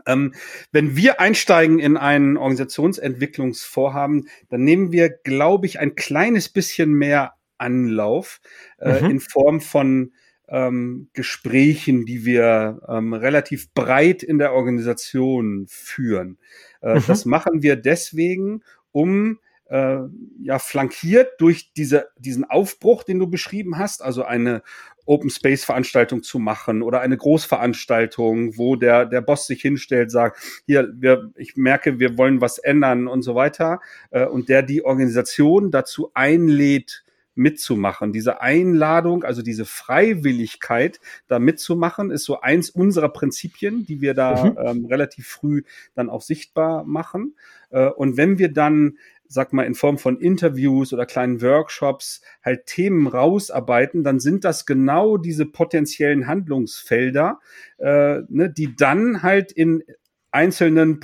[0.06, 0.34] Ähm,
[0.70, 7.34] wenn wir einsteigen in ein Organisationsentwicklungsvorhaben, dann nehmen wir, glaube ich, ein kleines bisschen mehr
[7.58, 8.40] Anlauf
[8.78, 9.10] äh, mhm.
[9.10, 10.12] in Form von
[10.52, 16.38] ähm, Gesprächen, die wir ähm, relativ breit in der Organisation führen.
[16.82, 17.04] Äh, mhm.
[17.06, 18.62] Das machen wir deswegen,
[18.92, 19.38] um
[19.70, 20.00] äh,
[20.42, 24.62] ja flankiert durch diese, diesen Aufbruch, den du beschrieben hast, also eine
[25.06, 30.38] Open Space Veranstaltung zu machen oder eine Großveranstaltung, wo der der Boss sich hinstellt, sagt,
[30.66, 34.84] hier wir ich merke, wir wollen was ändern und so weiter äh, und der die
[34.84, 37.01] Organisation dazu einlädt
[37.34, 38.12] mitzumachen.
[38.12, 44.44] Diese Einladung, also diese Freiwilligkeit, da mitzumachen, ist so eins unserer Prinzipien, die wir da
[44.44, 44.58] mhm.
[44.58, 45.62] ähm, relativ früh
[45.94, 47.36] dann auch sichtbar machen.
[47.70, 48.98] Äh, und wenn wir dann
[49.32, 54.66] sag mal, in Form von Interviews oder kleinen Workshops halt Themen rausarbeiten, dann sind das
[54.66, 57.40] genau diese potenziellen Handlungsfelder,
[57.78, 59.82] äh, ne, die dann halt in
[60.30, 61.00] einzelnen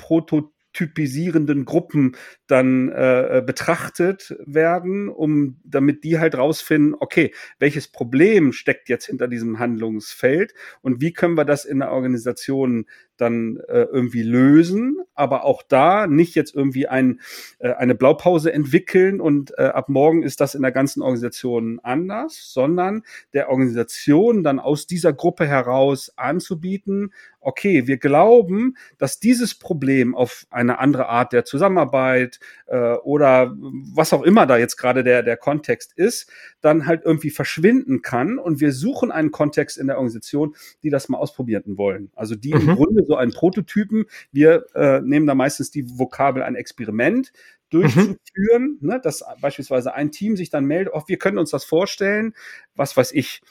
[0.79, 2.15] Prototypisierenden Gruppen
[2.47, 9.27] dann äh, betrachtet werden, um damit die halt rausfinden, okay, welches Problem steckt jetzt hinter
[9.27, 12.85] diesem Handlungsfeld und wie können wir das in der Organisation
[13.21, 17.19] dann äh, irgendwie lösen, aber auch da nicht jetzt irgendwie ein,
[17.59, 22.53] äh, eine Blaupause entwickeln und äh, ab morgen ist das in der ganzen Organisation anders,
[22.53, 23.03] sondern
[23.33, 30.45] der Organisation dann aus dieser Gruppe heraus anzubieten, okay, wir glauben, dass dieses Problem auf
[30.49, 35.37] eine andere Art der Zusammenarbeit äh, oder was auch immer da jetzt gerade der, der
[35.37, 36.29] Kontext ist,
[36.61, 41.09] dann halt irgendwie verschwinden kann und wir suchen einen Kontext in der Organisation, die das
[41.09, 42.11] mal ausprobieren wollen.
[42.15, 42.69] Also die mhm.
[42.69, 44.05] im Grunde so einen Prototypen.
[44.31, 47.33] Wir äh, nehmen da meistens die Vokabel ein Experiment
[47.69, 48.87] durchzuführen, mhm.
[48.87, 52.33] ne, dass beispielsweise ein Team sich dann meldet, oh, wir können uns das vorstellen,
[52.75, 53.41] was weiß ich,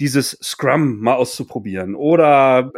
[0.00, 2.72] dieses Scrum mal auszuprobieren oder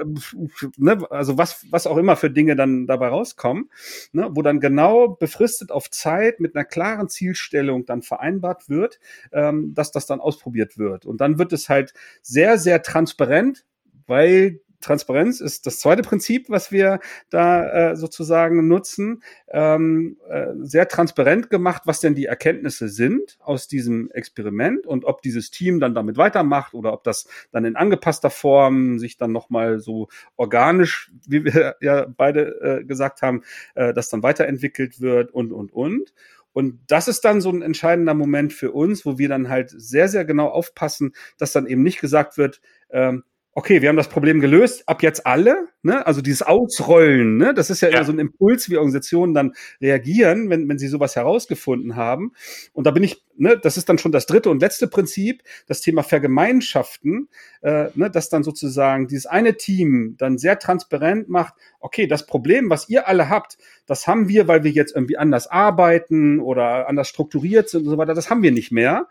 [0.76, 3.70] ne, also was was auch immer für Dinge dann dabei rauskommen,
[4.12, 8.98] ne, wo dann genau befristet auf Zeit mit einer klaren Zielstellung dann vereinbart wird,
[9.32, 13.64] ähm, dass das dann ausprobiert wird und dann wird es halt sehr sehr transparent,
[14.06, 19.22] weil Transparenz ist das zweite Prinzip, was wir da äh, sozusagen nutzen.
[19.48, 25.22] Ähm, äh, sehr transparent gemacht, was denn die Erkenntnisse sind aus diesem Experiment und ob
[25.22, 29.80] dieses Team dann damit weitermacht oder ob das dann in angepasster Form sich dann nochmal
[29.80, 33.42] so organisch, wie wir ja beide äh, gesagt haben,
[33.74, 36.12] äh, das dann weiterentwickelt wird und, und, und.
[36.54, 40.08] Und das ist dann so ein entscheidender Moment für uns, wo wir dann halt sehr,
[40.08, 43.24] sehr genau aufpassen, dass dann eben nicht gesagt wird, ähm,
[43.56, 46.04] okay, wir haben das Problem gelöst, ab jetzt alle, ne?
[46.06, 47.54] Also dieses Ausrollen, ne?
[47.54, 47.96] Das ist ja, ja.
[47.96, 52.32] immer so ein Impuls, wie Organisationen dann reagieren, wenn, wenn sie sowas herausgefunden haben.
[52.72, 55.80] Und da bin ich, ne, das ist dann schon das dritte und letzte Prinzip, das
[55.80, 57.28] Thema Vergemeinschaften,
[57.62, 62.70] äh, ne, dass dann sozusagen dieses eine Team dann sehr transparent macht, okay, das Problem,
[62.70, 67.08] was ihr alle habt, das haben wir, weil wir jetzt irgendwie anders arbeiten oder anders
[67.08, 69.06] strukturiert sind und so weiter, das haben wir nicht mehr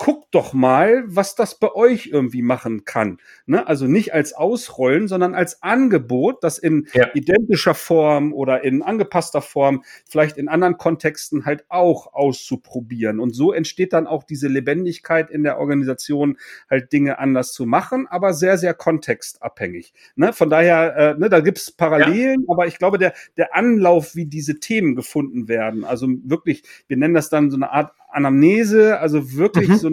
[0.00, 3.18] guckt doch mal, was das bei euch irgendwie machen kann.
[3.44, 3.66] Ne?
[3.66, 7.10] Also nicht als Ausrollen, sondern als Angebot, das in ja.
[7.12, 13.20] identischer Form oder in angepasster Form, vielleicht in anderen Kontexten halt auch auszuprobieren.
[13.20, 16.38] Und so entsteht dann auch diese Lebendigkeit in der Organisation,
[16.70, 19.92] halt Dinge anders zu machen, aber sehr, sehr kontextabhängig.
[20.16, 20.32] Ne?
[20.32, 22.54] Von daher, äh, ne, da gibt's Parallelen, ja.
[22.54, 27.12] aber ich glaube, der, der Anlauf, wie diese Themen gefunden werden, also wirklich, wir nennen
[27.12, 29.76] das dann so eine Art Anamnese, also wirklich mhm.
[29.76, 29.90] so,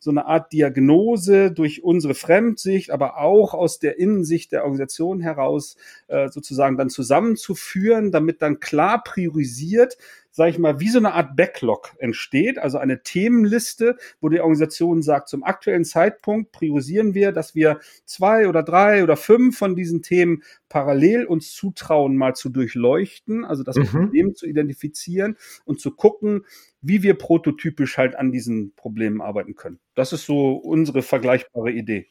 [0.00, 5.76] so eine Art Diagnose durch unsere Fremdsicht, aber auch aus der Innensicht der Organisation heraus
[6.08, 9.96] äh, sozusagen dann zusammenzuführen, damit dann klar priorisiert
[10.30, 15.02] sage ich mal, wie so eine Art Backlog entsteht, also eine Themenliste, wo die Organisation
[15.02, 20.02] sagt, zum aktuellen Zeitpunkt priorisieren wir, dass wir zwei oder drei oder fünf von diesen
[20.02, 23.86] Themen parallel uns zutrauen, mal zu durchleuchten, also das mhm.
[23.86, 26.44] Problem zu identifizieren und zu gucken,
[26.80, 29.80] wie wir prototypisch halt an diesen Problemen arbeiten können.
[29.94, 32.08] Das ist so unsere vergleichbare Idee.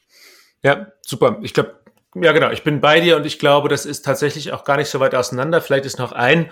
[0.62, 1.38] Ja, super.
[1.42, 1.80] Ich glaube,
[2.14, 4.88] ja genau, ich bin bei dir und ich glaube, das ist tatsächlich auch gar nicht
[4.88, 5.60] so weit auseinander.
[5.60, 6.50] Vielleicht ist noch ein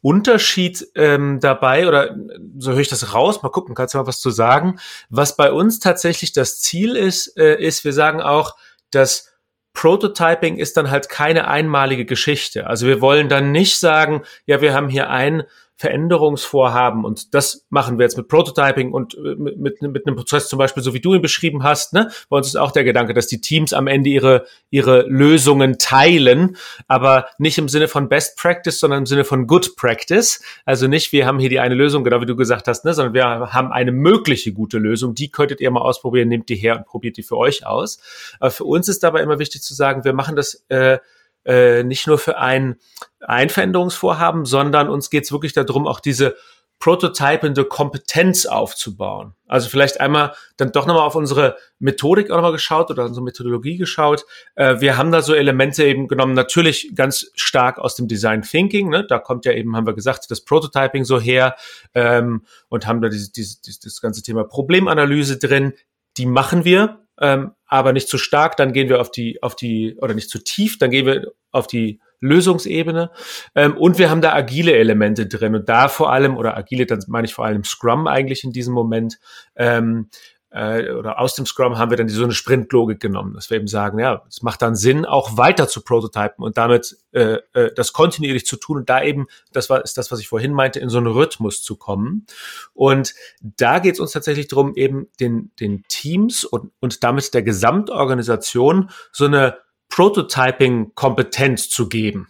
[0.00, 2.16] Unterschied ähm, dabei oder
[2.58, 3.42] so höre ich das raus.
[3.42, 4.78] Mal gucken, kannst du mal was zu sagen?
[5.08, 8.56] Was bei uns tatsächlich das Ziel ist, äh, ist, wir sagen auch,
[8.90, 9.32] dass
[9.72, 12.66] Prototyping ist dann halt keine einmalige Geschichte.
[12.66, 15.42] Also wir wollen dann nicht sagen, ja, wir haben hier ein
[15.78, 20.48] Veränderungsvorhaben und das machen wir jetzt mit Prototyping und äh, mit, mit, mit einem Prozess
[20.48, 21.92] zum Beispiel, so wie du ihn beschrieben hast.
[21.92, 22.10] Ne?
[22.30, 26.56] Bei uns ist auch der Gedanke, dass die Teams am Ende ihre, ihre Lösungen teilen,
[26.88, 30.42] aber nicht im Sinne von Best Practice, sondern im Sinne von Good Practice.
[30.64, 32.94] Also nicht, wir haben hier die eine Lösung, genau wie du gesagt hast, ne?
[32.94, 35.14] sondern wir haben eine mögliche gute Lösung.
[35.14, 38.00] Die könntet ihr mal ausprobieren, nehmt die her und probiert die für euch aus.
[38.40, 40.98] Aber für uns ist dabei immer wichtig zu sagen, wir machen das äh,
[41.46, 42.76] äh, nicht nur für ein,
[43.20, 46.36] ein Veränderungsvorhaben, sondern uns geht es wirklich darum, auch diese
[46.78, 49.34] prototypende Kompetenz aufzubauen.
[49.46, 53.78] Also vielleicht einmal dann doch nochmal auf unsere Methodik auch nochmal geschaut oder unsere Methodologie
[53.78, 54.26] geschaut.
[54.56, 58.90] Äh, wir haben da so Elemente eben genommen, natürlich ganz stark aus dem Design Thinking.
[58.90, 59.06] Ne?
[59.08, 61.56] Da kommt ja eben, haben wir gesagt, das Prototyping so her
[61.94, 65.72] ähm, und haben da dieses, dieses, dieses ganze Thema Problemanalyse drin.
[66.18, 69.96] Die machen wir, ähm, aber nicht zu stark, dann gehen wir auf die, auf die,
[70.00, 73.10] oder nicht zu tief, dann gehen wir auf die Lösungsebene.
[73.54, 77.02] Ähm, und wir haben da agile Elemente drin und da vor allem, oder agile, dann
[77.08, 79.18] meine ich vor allem Scrum eigentlich in diesem Moment,
[79.56, 80.08] ähm,
[80.56, 83.66] äh, oder aus dem Scrum haben wir dann so eine Sprintlogik genommen, dass wir eben
[83.66, 87.92] sagen, ja, es macht dann Sinn, auch weiter zu prototypen und damit äh, äh, das
[87.92, 90.88] kontinuierlich zu tun und da eben, das war ist das, was ich vorhin meinte, in
[90.88, 92.26] so einen Rhythmus zu kommen.
[92.72, 97.42] Und da geht es uns tatsächlich darum, eben den, den Teams und, und damit der
[97.42, 99.58] Gesamtorganisation so eine
[99.90, 102.28] Prototyping-Kompetenz zu geben.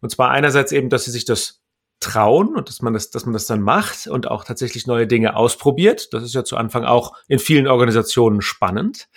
[0.00, 1.61] Und zwar einerseits eben, dass sie sich das
[2.02, 5.36] trauen und dass man das, dass man das dann macht und auch tatsächlich neue Dinge
[5.36, 6.12] ausprobiert.
[6.12, 9.08] Das ist ja zu Anfang auch in vielen Organisationen spannend.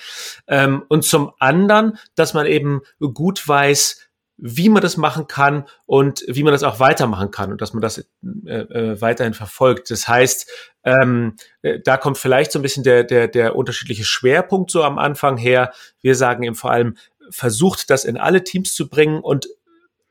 [0.47, 4.05] Ähm, und zum anderen, dass man eben gut weiß,
[4.37, 7.81] wie man das machen kann und wie man das auch weitermachen kann und dass man
[7.81, 8.03] das äh,
[8.51, 9.89] äh, weiterhin verfolgt.
[9.91, 10.49] Das heißt,
[10.83, 14.97] ähm, äh, da kommt vielleicht so ein bisschen der, der, der unterschiedliche Schwerpunkt so am
[14.99, 15.71] Anfang her.
[16.01, 16.97] Wir sagen eben vor allem,
[17.29, 19.47] versucht das in alle Teams zu bringen und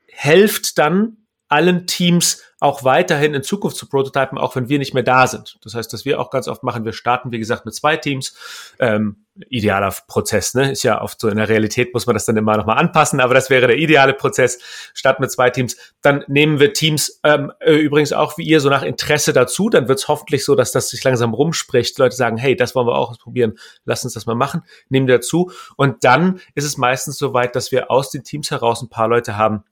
[0.07, 5.03] helft dann allen Teams auch weiterhin in Zukunft zu prototypen, auch wenn wir nicht mehr
[5.03, 5.57] da sind.
[5.63, 8.35] Das heißt, dass wir auch ganz oft machen, wir starten, wie gesagt, mit zwei Teams.
[8.79, 10.71] Ähm, idealer Prozess, ne?
[10.71, 13.33] Ist ja oft so in der Realität muss man das dann immer nochmal anpassen, aber
[13.33, 14.59] das wäre der ideale Prozess.
[14.93, 15.75] Starten mit zwei Teams.
[16.01, 19.69] Dann nehmen wir Teams ähm, äh, übrigens auch wie ihr so nach Interesse dazu.
[19.69, 21.97] Dann wird es hoffentlich so, dass das sich langsam rumspricht.
[21.99, 25.15] Leute sagen, hey, das wollen wir auch ausprobieren, lass uns das mal machen, nehmen wir
[25.15, 25.51] dazu.
[25.75, 29.09] Und dann ist es meistens so weit, dass wir aus den Teams heraus ein paar
[29.09, 29.65] Leute haben,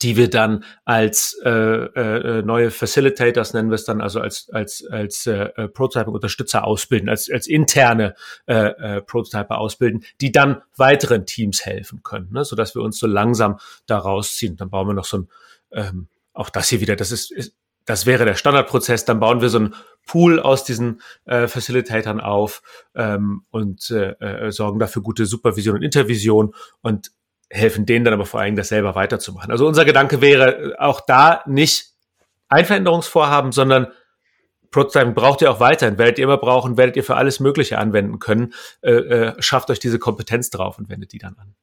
[0.00, 4.86] die wir dann als äh, äh, neue Facilitators nennen wir es dann, also als als
[4.90, 8.14] als äh, äh, Prototyping-Unterstützer ausbilden, als als interne
[8.46, 12.98] äh, äh, Prototyper ausbilden, die dann weiteren Teams helfen können, ne, so dass wir uns
[12.98, 14.56] so langsam da rausziehen.
[14.56, 15.28] Dann bauen wir noch so ein
[15.72, 17.54] ähm, auch das hier wieder, das ist, ist
[17.86, 19.04] das wäre der Standardprozess.
[19.04, 19.74] Dann bauen wir so ein
[20.06, 22.62] Pool aus diesen äh, Facilitatoren auf
[22.94, 27.12] ähm, und äh, äh, sorgen dafür gute Supervision und Intervision und
[27.54, 29.50] helfen denen dann aber vor allem, das selber weiterzumachen.
[29.50, 31.94] Also unser Gedanke wäre äh, auch da nicht
[32.48, 33.88] ein Veränderungsvorhaben, sondern
[34.70, 38.18] Prototyping braucht ihr auch weiterhin, werdet ihr immer brauchen, werdet ihr für alles Mögliche anwenden
[38.18, 38.54] können.
[38.82, 41.54] Äh, äh, schafft euch diese Kompetenz drauf und wendet die dann an.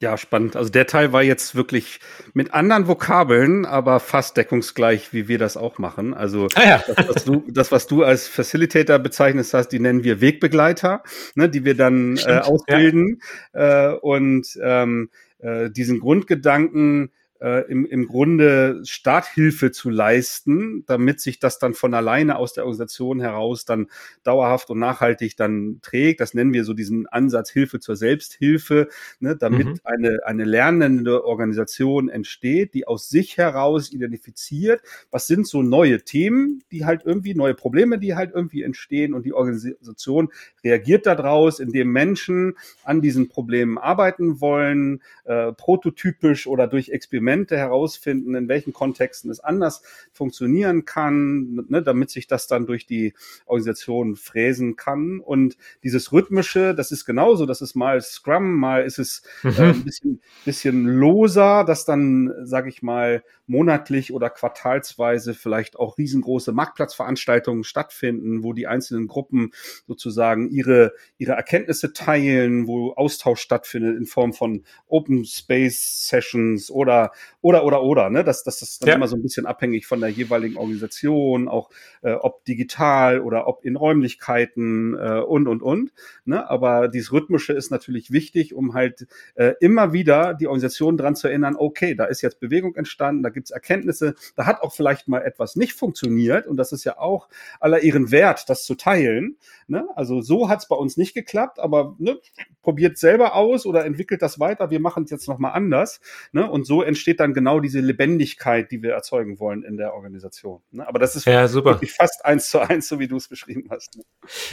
[0.00, 0.56] Ja, spannend.
[0.56, 2.00] Also der Teil war jetzt wirklich
[2.34, 6.12] mit anderen Vokabeln, aber fast deckungsgleich, wie wir das auch machen.
[6.12, 6.84] Also ah ja.
[6.86, 11.02] das, was du, das, was du als Facilitator bezeichnest hast, die nennen wir Wegbegleiter,
[11.34, 13.22] ne, die wir dann äh, ausbilden.
[13.54, 13.92] Ja.
[13.92, 21.38] Äh, und ähm, äh, diesen Grundgedanken, äh, im, im Grunde Starthilfe zu leisten, damit sich
[21.38, 23.88] das dann von alleine aus der Organisation heraus dann
[24.22, 26.20] dauerhaft und nachhaltig dann trägt.
[26.20, 28.88] Das nennen wir so diesen Ansatz Hilfe zur Selbsthilfe,
[29.20, 29.80] ne, damit mhm.
[29.84, 36.62] eine, eine lernende Organisation entsteht, die aus sich heraus identifiziert, was sind so neue Themen,
[36.70, 40.30] die halt irgendwie, neue Probleme, die halt irgendwie entstehen und die Organisation
[40.64, 47.56] reagiert daraus, indem Menschen an diesen Problemen arbeiten wollen, äh, prototypisch oder durch Experimente Experimente
[47.56, 53.14] herausfinden, in welchen Kontexten es anders funktionieren kann, ne, damit sich das dann durch die
[53.46, 55.18] Organisation fräsen kann.
[55.18, 59.50] Und dieses Rhythmische, das ist genauso, das ist mal Scrum, mal ist es mhm.
[59.50, 65.98] äh, ein bisschen, bisschen loser, dass dann, sage ich mal, monatlich oder quartalsweise vielleicht auch
[65.98, 69.52] riesengroße Marktplatzveranstaltungen stattfinden, wo die einzelnen Gruppen
[69.86, 77.12] sozusagen ihre, ihre Erkenntnisse teilen, wo Austausch stattfindet in Form von Open Space Sessions oder,
[77.40, 78.24] oder, oder, oder, ne?
[78.24, 78.94] Das, das, das ist dann ja.
[78.94, 81.70] immer so ein bisschen abhängig von der jeweiligen Organisation, auch
[82.02, 85.92] äh, ob digital oder ob in Räumlichkeiten äh, und, und, und,
[86.24, 86.48] ne?
[86.48, 91.28] Aber dieses Rhythmische ist natürlich wichtig, um halt äh, immer wieder die Organisation dran zu
[91.28, 95.22] erinnern, okay, da ist jetzt Bewegung entstanden, da gibt's Erkenntnisse, da hat auch vielleicht mal
[95.22, 97.28] etwas nicht funktioniert und das ist ja auch
[97.60, 99.36] aller ihren Wert, das zu teilen.
[99.68, 99.86] Ne?
[99.94, 102.18] Also so hat's bei uns nicht geklappt, aber ne,
[102.62, 106.00] probiert selber aus oder entwickelt das weiter, wir machen es jetzt nochmal anders.
[106.32, 106.50] Ne?
[106.50, 110.62] Und so entsteht dann genau diese Lebendigkeit, die wir erzeugen wollen in der Organisation.
[110.72, 110.86] Ne?
[110.86, 111.78] Aber das ist ja, super.
[111.96, 113.96] fast eins zu eins, so wie du es beschrieben hast.
[113.96, 114.02] Ne?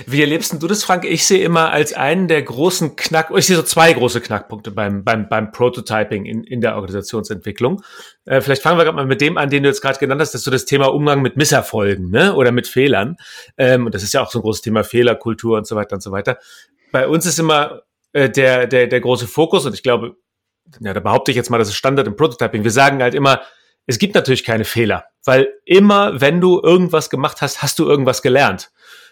[0.05, 1.05] Wie erlebst du das, Frank?
[1.05, 5.03] Ich sehe immer als einen der großen Knack, ich sehe so zwei große Knackpunkte beim,
[5.03, 7.81] beim, beim Prototyping in, in der Organisationsentwicklung.
[8.25, 10.33] Äh, vielleicht fangen wir gerade mal mit dem an, den du jetzt gerade genannt hast,
[10.33, 12.35] das ist so das Thema Umgang mit Misserfolgen ne?
[12.35, 13.17] oder mit Fehlern.
[13.57, 16.01] Ähm, und das ist ja auch so ein großes Thema Fehlerkultur und so weiter und
[16.01, 16.37] so weiter.
[16.91, 17.81] Bei uns ist immer
[18.13, 20.15] äh, der, der, der große Fokus, und ich glaube,
[20.79, 22.63] ja, da behaupte ich jetzt mal, das ist Standard im Prototyping.
[22.63, 23.41] Wir sagen halt immer,
[23.85, 28.21] es gibt natürlich keine Fehler, weil immer, wenn du irgendwas gemacht hast, hast du irgendwas
[28.21, 28.71] gelernt.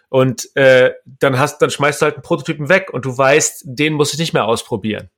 [0.10, 3.94] Und äh, dann hast, dann schmeißt du halt einen Prototypen weg und du weißt, den
[3.94, 5.10] musst du nicht mehr ausprobieren.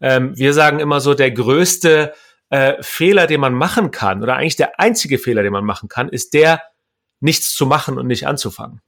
[0.00, 2.12] Ähm, wir sagen immer so, der größte
[2.50, 6.08] äh, Fehler, den man machen kann, oder eigentlich der einzige Fehler, den man machen kann,
[6.08, 6.62] ist der,
[7.20, 8.80] nichts zu machen und nicht anzufangen.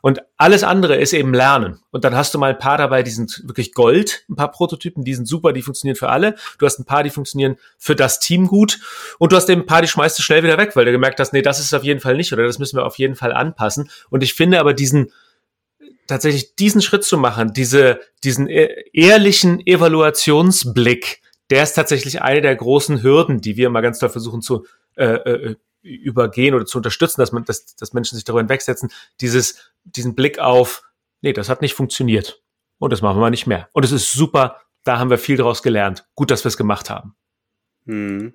[0.00, 1.80] Und alles andere ist eben Lernen.
[1.90, 5.04] Und dann hast du mal ein paar dabei, die sind wirklich Gold, ein paar Prototypen,
[5.04, 6.36] die sind super, die funktionieren für alle.
[6.58, 8.80] Du hast ein paar, die funktionieren für das Team gut.
[9.18, 11.20] Und du hast eben ein paar, die schmeißt du schnell wieder weg, weil du gemerkt
[11.20, 13.32] hast, nee, das ist auf jeden Fall nicht oder das müssen wir auf jeden Fall
[13.32, 13.90] anpassen.
[14.10, 15.12] Und ich finde aber diesen,
[16.06, 22.56] tatsächlich diesen Schritt zu machen, diese, diesen e-, ehrlichen Evaluationsblick, der ist tatsächlich eine der
[22.56, 24.66] großen Hürden, die wir immer ganz toll versuchen zu
[24.96, 28.90] äh, äh, übergehen oder zu unterstützen, dass man, dass, dass Menschen sich darüber hinwegsetzen,
[29.20, 30.82] dieses, diesen Blick auf,
[31.20, 32.42] nee, das hat nicht funktioniert.
[32.78, 33.68] Und das machen wir nicht mehr.
[33.72, 36.04] Und es ist super, da haben wir viel daraus gelernt.
[36.14, 37.14] Gut, dass wir es gemacht haben.
[37.86, 38.34] Hm.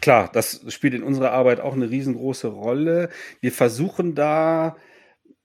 [0.00, 3.10] Klar, das spielt in unserer Arbeit auch eine riesengroße Rolle.
[3.40, 4.76] Wir versuchen da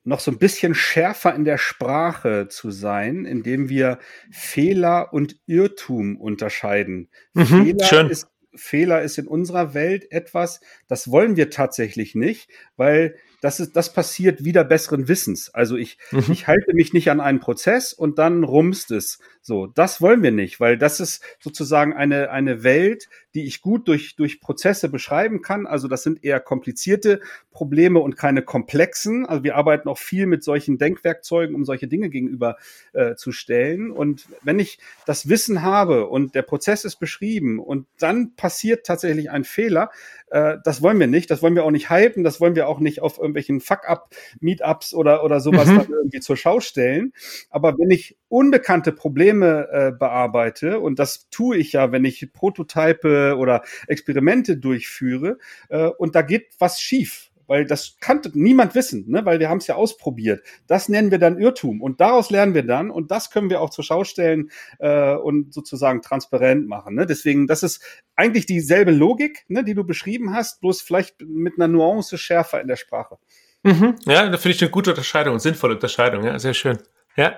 [0.04, 4.00] noch so ein bisschen schärfer in der Sprache zu sein, indem wir
[4.32, 7.10] Fehler und Irrtum unterscheiden.
[7.34, 8.10] Mhm, Fehler schön.
[8.10, 13.76] ist Fehler ist in unserer Welt etwas, das wollen wir tatsächlich nicht, weil das ist,
[13.76, 15.54] das passiert wieder besseren Wissens.
[15.54, 16.26] Also ich, mhm.
[16.32, 19.20] ich halte mich nicht an einen Prozess und dann rumst es.
[19.50, 23.88] So, das wollen wir nicht, weil das ist sozusagen eine, eine Welt, die ich gut
[23.88, 25.66] durch, durch Prozesse beschreiben kann.
[25.66, 29.26] Also das sind eher komplizierte Probleme und keine komplexen.
[29.26, 32.58] Also wir arbeiten auch viel mit solchen Denkwerkzeugen, um solche Dinge gegenüber
[32.94, 33.90] äh, zu stellen.
[33.90, 39.32] Und wenn ich das Wissen habe und der Prozess ist beschrieben und dann passiert tatsächlich
[39.32, 39.90] ein Fehler,
[40.30, 41.32] äh, das wollen wir nicht.
[41.32, 42.24] Das wollen wir auch nicht hypen.
[42.24, 45.78] Das wollen wir auch nicht auf irgendwelchen Fuck-up-Meetups oder, oder sowas mhm.
[45.78, 47.14] dann irgendwie zur Schau stellen.
[47.50, 53.36] Aber wenn ich unbekannte Probleme äh, bearbeite, und das tue ich ja, wenn ich Prototype
[53.38, 55.38] oder Experimente durchführe,
[55.70, 59.26] äh, und da geht was schief, weil das kann niemand wissen, ne?
[59.26, 60.44] weil wir haben es ja ausprobiert.
[60.68, 63.72] Das nennen wir dann Irrtum und daraus lernen wir dann und das können wir auch
[63.72, 66.94] zur Schau stellen äh, und sozusagen transparent machen.
[66.94, 67.08] Ne?
[67.08, 67.84] Deswegen, das ist
[68.16, 72.68] eigentlich dieselbe Logik, ne, die du beschrieben hast, bloß vielleicht mit einer Nuance schärfer in
[72.68, 73.18] der Sprache.
[73.64, 73.96] Mhm.
[74.06, 76.78] Ja, da finde ich eine gute Unterscheidung, sinnvolle Unterscheidung, ja, sehr schön.
[77.16, 77.36] Ja.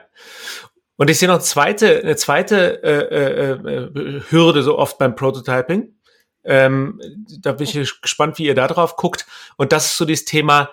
[1.02, 5.16] Und ich sehe noch eine zweite, eine zweite äh, äh, äh, Hürde so oft beim
[5.16, 5.96] Prototyping.
[6.44, 7.02] Ähm,
[7.40, 9.26] da bin ich gespannt, wie ihr da drauf guckt.
[9.58, 10.70] Und das ist so dieses Thema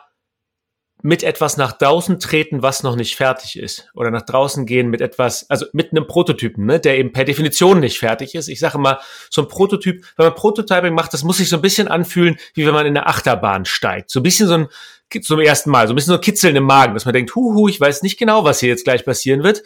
[1.01, 3.89] mit etwas nach draußen treten, was noch nicht fertig ist.
[3.95, 7.81] Oder nach draußen gehen mit etwas, also mit einem Prototypen, ne, der eben per Definition
[7.81, 8.49] nicht fertig ist.
[8.49, 11.63] Ich sage mal, so ein Prototyp, wenn man Prototyping macht, das muss sich so ein
[11.63, 14.11] bisschen anfühlen, wie wenn man in eine Achterbahn steigt.
[14.11, 14.69] So ein bisschen so ein,
[15.23, 17.67] zum ersten Mal, so ein bisschen so ein Kitzeln im Magen, dass man denkt, huhu,
[17.67, 19.63] ich weiß nicht genau, was hier jetzt gleich passieren wird.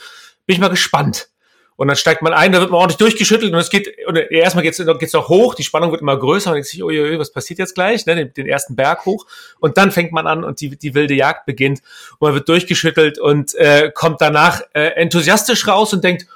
[0.46, 1.28] Bin ich mal gespannt.
[1.76, 4.62] Und dann steigt man ein, da wird man ordentlich durchgeschüttelt und es geht, und erstmal
[4.62, 7.32] geht es geht's noch hoch, die Spannung wird immer größer und denkt sich, uiuiui, was
[7.32, 9.26] passiert jetzt gleich, ne, den, den, ersten Berg hoch.
[9.58, 11.80] Und dann fängt man an und die, die wilde Jagd beginnt
[12.18, 16.26] und man wird durchgeschüttelt und äh, kommt danach äh, enthusiastisch raus und denkt,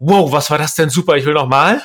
[0.00, 1.80] wow, was war das denn super, ich will noch mal.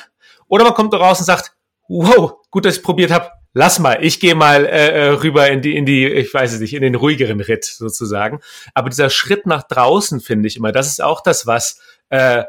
[0.48, 1.52] Oder man kommt raus und sagt,
[1.88, 5.62] wow, gut, dass ich probiert habe, lass mal, ich gehe mal äh, äh, rüber in
[5.62, 8.40] die, in die, ich weiß es nicht, in den ruhigeren Ritt sozusagen.
[8.74, 12.44] Aber dieser Schritt nach draußen finde ich immer, das ist auch das, was äh,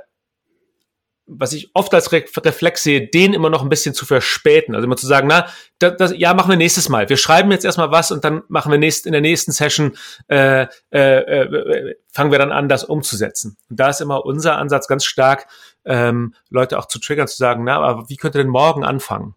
[1.34, 4.76] was ich oft als Re Reflex sehe, den immer noch ein bisschen zu verspäten.
[4.76, 5.48] Also immer zu sagen, na,
[5.80, 7.08] das, das, ja, machen wir nächstes Mal.
[7.10, 9.96] Wir schreiben jetzt erstmal was und dann machen wir nächst, in der nächsten Session,
[10.28, 13.58] äh, äh, äh, fangen wir dann an, das umzusetzen.
[13.70, 15.48] Und da ist immer unser Ansatz ganz stark,
[15.86, 19.36] ähm, Leute auch zu triggern, zu sagen, na, aber wie könnt ihr denn morgen anfangen?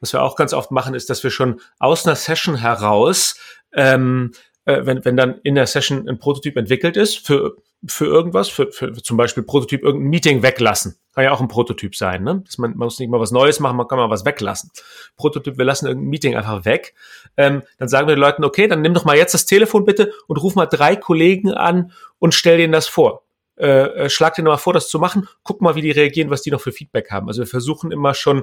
[0.00, 3.36] Was wir auch ganz oft machen, ist, dass wir schon aus einer Session heraus
[3.74, 4.32] ähm,
[4.66, 8.70] äh, wenn, wenn dann in der Session ein Prototyp entwickelt ist für, für irgendwas, für,
[8.72, 10.96] für zum Beispiel Prototyp irgendein Meeting weglassen.
[11.14, 12.42] Kann ja auch ein Prototyp sein, ne?
[12.44, 14.70] Dass man, man muss nicht mal was Neues machen, man kann mal was weglassen.
[15.16, 16.94] Prototyp, wir lassen irgendein Meeting einfach weg.
[17.36, 20.12] Ähm, dann sagen wir den Leuten, okay, dann nimm doch mal jetzt das Telefon bitte
[20.26, 23.22] und ruf mal drei Kollegen an und stell denen das vor.
[23.56, 25.28] Äh, äh schlag dir mal vor, das zu machen.
[25.44, 27.28] Guck mal, wie die reagieren, was die noch für Feedback haben.
[27.28, 28.42] Also wir versuchen immer schon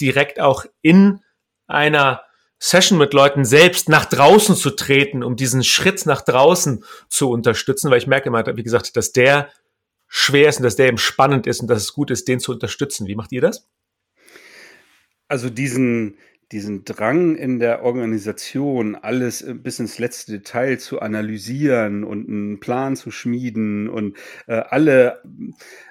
[0.00, 1.20] direkt auch in
[1.66, 2.22] einer
[2.58, 7.90] Session mit Leuten selbst nach draußen zu treten, um diesen Schritt nach draußen zu unterstützen,
[7.90, 9.50] weil ich merke immer, wie gesagt, dass der
[10.08, 12.52] schwer ist und dass der eben spannend ist und dass es gut ist, den zu
[12.52, 13.06] unterstützen.
[13.06, 13.68] Wie macht ihr das?
[15.28, 16.18] Also diesen,
[16.52, 22.96] diesen Drang in der Organisation, alles bis ins letzte Detail zu analysieren und einen Plan
[22.96, 24.16] zu schmieden und
[24.46, 25.22] äh, alle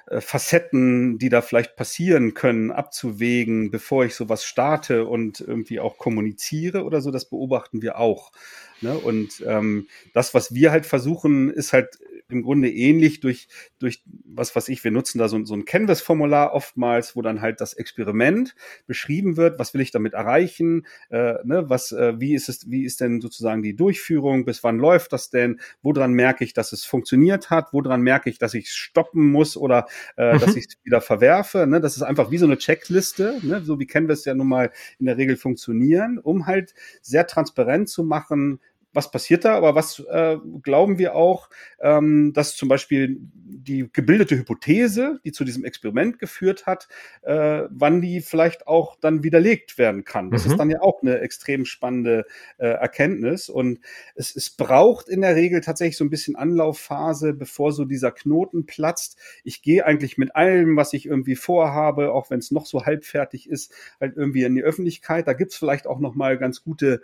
[0.06, 5.98] äh, Facetten, die da vielleicht passieren können, abzuwägen, bevor ich sowas starte und irgendwie auch
[5.98, 8.32] kommuniziere oder so, das beobachten wir auch.
[8.80, 8.96] Ne?
[8.96, 11.98] Und ähm, das, was wir halt versuchen, ist halt
[12.28, 13.48] im Grunde ähnlich durch,
[13.78, 17.60] durch was was ich, wir nutzen da so, so ein Canvas-Formular oftmals, wo dann halt
[17.60, 18.54] das Experiment
[18.86, 22.84] beschrieben wird, was will ich damit erreichen, äh, ne, was, äh, wie ist es, wie
[22.84, 26.84] ist denn sozusagen die Durchführung, bis wann läuft das denn, woran merke ich, dass es
[26.84, 30.38] funktioniert hat, woran merke ich, dass ich stoppen muss oder äh, mhm.
[30.40, 31.66] dass ich es wieder verwerfe.
[31.66, 31.80] Ne?
[31.80, 33.62] Das ist einfach wie so eine Checkliste, ne?
[33.62, 38.02] so wie Canvas ja nun mal in der Regel funktionieren, um halt sehr transparent zu
[38.02, 38.60] machen,
[38.94, 44.36] was passiert da, aber was äh, glauben wir auch, ähm, dass zum Beispiel die gebildete
[44.36, 46.88] Hypothese, die zu diesem Experiment geführt hat,
[47.22, 50.30] äh, wann die vielleicht auch dann widerlegt werden kann.
[50.30, 50.50] Das mhm.
[50.50, 52.24] ist dann ja auch eine extrem spannende
[52.58, 53.48] äh, Erkenntnis.
[53.48, 53.80] Und
[54.14, 58.66] es, es braucht in der Regel tatsächlich so ein bisschen Anlaufphase, bevor so dieser Knoten
[58.66, 59.18] platzt.
[59.42, 63.48] Ich gehe eigentlich mit allem, was ich irgendwie vorhabe, auch wenn es noch so halbfertig
[63.48, 65.26] ist, halt irgendwie in die Öffentlichkeit.
[65.26, 67.02] Da gibt's vielleicht auch noch mal ganz gute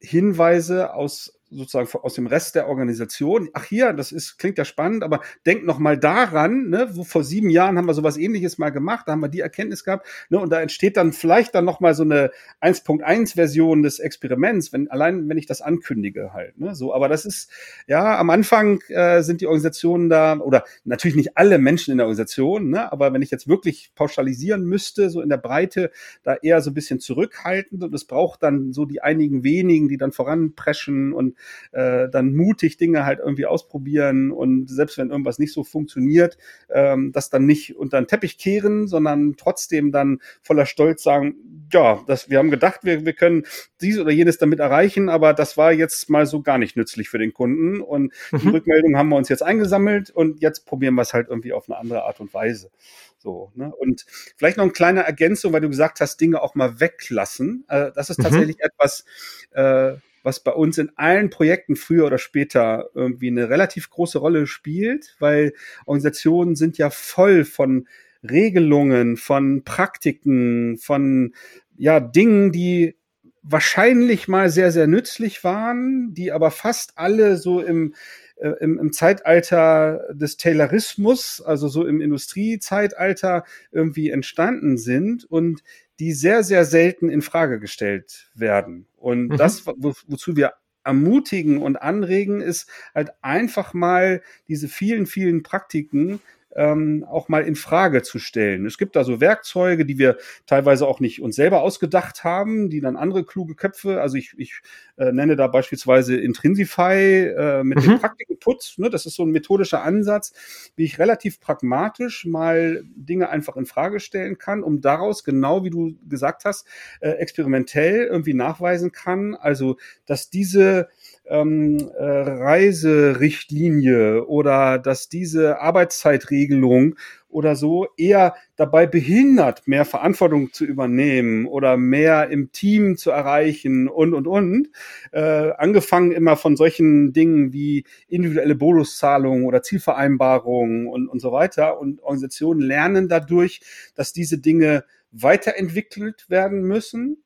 [0.00, 3.48] Hinweise aus sozusagen aus dem Rest der Organisation.
[3.54, 7.24] Ach hier, das ist klingt ja spannend, aber denkt noch mal daran, ne, wo vor
[7.24, 10.38] sieben Jahren haben wir sowas Ähnliches mal gemacht, da haben wir die Erkenntnis gehabt, ne,
[10.38, 12.30] und da entsteht dann vielleicht dann noch mal so eine
[12.60, 16.94] 1.1 Version des Experiments, wenn allein wenn ich das ankündige halt, ne, so.
[16.94, 17.50] Aber das ist
[17.86, 22.06] ja am Anfang äh, sind die Organisationen da oder natürlich nicht alle Menschen in der
[22.06, 25.90] Organisation, ne, aber wenn ich jetzt wirklich pauschalisieren müsste, so in der Breite,
[26.22, 29.96] da eher so ein bisschen zurückhaltend und es braucht dann so die einigen wenigen, die
[29.96, 31.37] dann voranpreschen und
[31.72, 36.38] äh, dann mutig Dinge halt irgendwie ausprobieren und selbst wenn irgendwas nicht so funktioniert,
[36.70, 41.36] ähm, das dann nicht unter den Teppich kehren, sondern trotzdem dann voller Stolz sagen,
[41.72, 43.44] ja, das, wir haben gedacht, wir, wir können
[43.80, 47.18] dies oder jenes damit erreichen, aber das war jetzt mal so gar nicht nützlich für
[47.18, 48.38] den Kunden und mhm.
[48.38, 51.68] die Rückmeldung haben wir uns jetzt eingesammelt und jetzt probieren wir es halt irgendwie auf
[51.68, 52.70] eine andere Art und Weise.
[53.18, 53.74] So, ne?
[53.74, 57.64] Und vielleicht noch eine kleine Ergänzung, weil du gesagt hast, Dinge auch mal weglassen.
[57.68, 58.22] Äh, das ist mhm.
[58.22, 58.62] tatsächlich mhm.
[58.62, 59.04] etwas,
[59.50, 64.46] äh, was bei uns in allen Projekten früher oder später irgendwie eine relativ große Rolle
[64.46, 65.52] spielt, weil
[65.86, 67.86] Organisationen sind ja voll von
[68.28, 71.34] Regelungen, von Praktiken, von
[71.76, 72.96] ja Dingen, die
[73.42, 77.94] wahrscheinlich mal sehr, sehr nützlich waren, die aber fast alle so im,
[78.36, 85.62] äh, im, im Zeitalter des Taylorismus, also so im Industriezeitalter irgendwie entstanden sind und
[85.98, 88.87] die sehr, sehr selten in Frage gestellt werden.
[88.98, 89.36] Und mhm.
[89.36, 96.20] das, wo, wozu wir ermutigen und anregen, ist halt einfach mal diese vielen, vielen Praktiken
[96.58, 98.66] ähm, auch mal in Frage zu stellen.
[98.66, 102.80] Es gibt da so Werkzeuge, die wir teilweise auch nicht uns selber ausgedacht haben, die
[102.80, 104.60] dann andere kluge Köpfe, also ich, ich
[104.96, 107.82] äh, nenne da beispielsweise Intrinsify äh, mit mhm.
[107.82, 110.32] dem Praktikenputz, ne, das ist so ein methodischer Ansatz,
[110.74, 115.70] wie ich relativ pragmatisch mal Dinge einfach in Frage stellen kann, um daraus genau wie
[115.70, 116.66] du gesagt hast,
[117.00, 120.88] äh, experimentell irgendwie nachweisen kann, also dass diese
[121.28, 126.96] ähm, äh, Reiserichtlinie oder dass diese Arbeitszeitregelung
[127.28, 133.88] oder so eher dabei behindert, mehr Verantwortung zu übernehmen oder mehr im Team zu erreichen
[133.88, 134.68] und, und, und.
[135.12, 141.78] Äh, angefangen immer von solchen Dingen wie individuelle Bonuszahlungen oder Zielvereinbarungen und, und so weiter.
[141.78, 143.60] Und Organisationen lernen dadurch,
[143.94, 147.18] dass diese Dinge weiterentwickelt werden müssen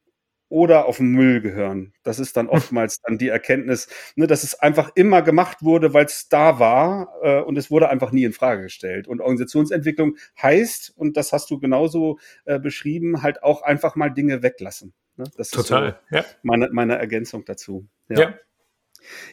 [0.53, 1.95] oder auf den Müll gehören.
[2.03, 6.05] Das ist dann oftmals dann die Erkenntnis, ne, dass es einfach immer gemacht wurde, weil
[6.05, 9.09] es da war äh, und es wurde einfach nie in Frage gestellt.
[9.09, 14.43] Und Organisationsentwicklung heißt, und das hast du genauso äh, beschrieben, halt auch einfach mal Dinge
[14.43, 14.93] weglassen.
[15.17, 15.25] Ne?
[15.39, 16.25] Das Total, ist so ja.
[16.43, 17.89] meine, meine Ergänzung dazu.
[18.11, 18.35] Ja, ja.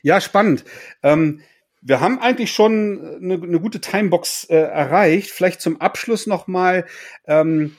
[0.01, 0.63] ja spannend.
[1.03, 1.41] Ähm,
[1.81, 5.31] wir haben eigentlich schon eine, eine gute Timebox äh, erreicht.
[5.31, 6.85] Vielleicht zum Abschluss nochmal,
[7.25, 7.75] ähm,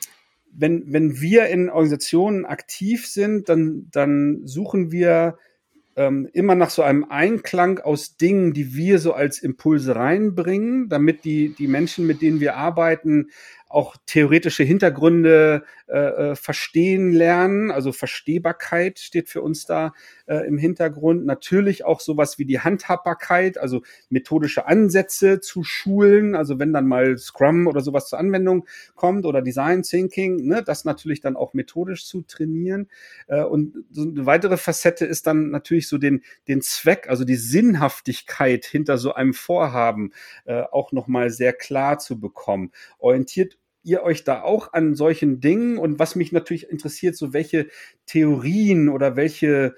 [0.53, 5.39] wenn, wenn wir in Organisationen aktiv sind, dann, dann suchen wir
[5.97, 11.25] ähm, immer nach so einem Einklang aus Dingen, die wir so als Impulse reinbringen, damit
[11.25, 13.31] die, die Menschen, mit denen wir arbeiten,
[13.69, 17.71] auch theoretische Hintergründe äh, äh, verstehen lernen.
[17.71, 19.93] Also Verstehbarkeit steht für uns da
[20.31, 21.26] äh, im Hintergrund.
[21.26, 26.37] Natürlich auch sowas wie die Handhabbarkeit, also methodische Ansätze zu schulen.
[26.37, 30.85] Also wenn dann mal Scrum oder sowas zur Anwendung kommt oder Design Thinking, ne, das
[30.85, 32.89] natürlich dann auch methodisch zu trainieren.
[33.26, 37.37] Äh, und so eine weitere Facette ist dann natürlich so den, den Zweck, also die
[37.37, 40.12] Sinnhaftigkeit hinter so einem Vorhaben
[40.45, 42.70] äh, auch nochmal sehr klar zu bekommen.
[42.99, 45.78] Orientiert ihr euch da auch an solchen Dingen?
[45.78, 47.66] Und was mich natürlich interessiert, so welche
[48.07, 49.74] Theorien oder welche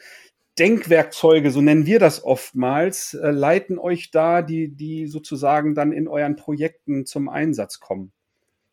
[0.59, 6.09] Denkwerkzeuge, so nennen wir das oftmals, äh, leiten euch da, die, die sozusagen dann in
[6.09, 8.13] euren Projekten zum Einsatz kommen?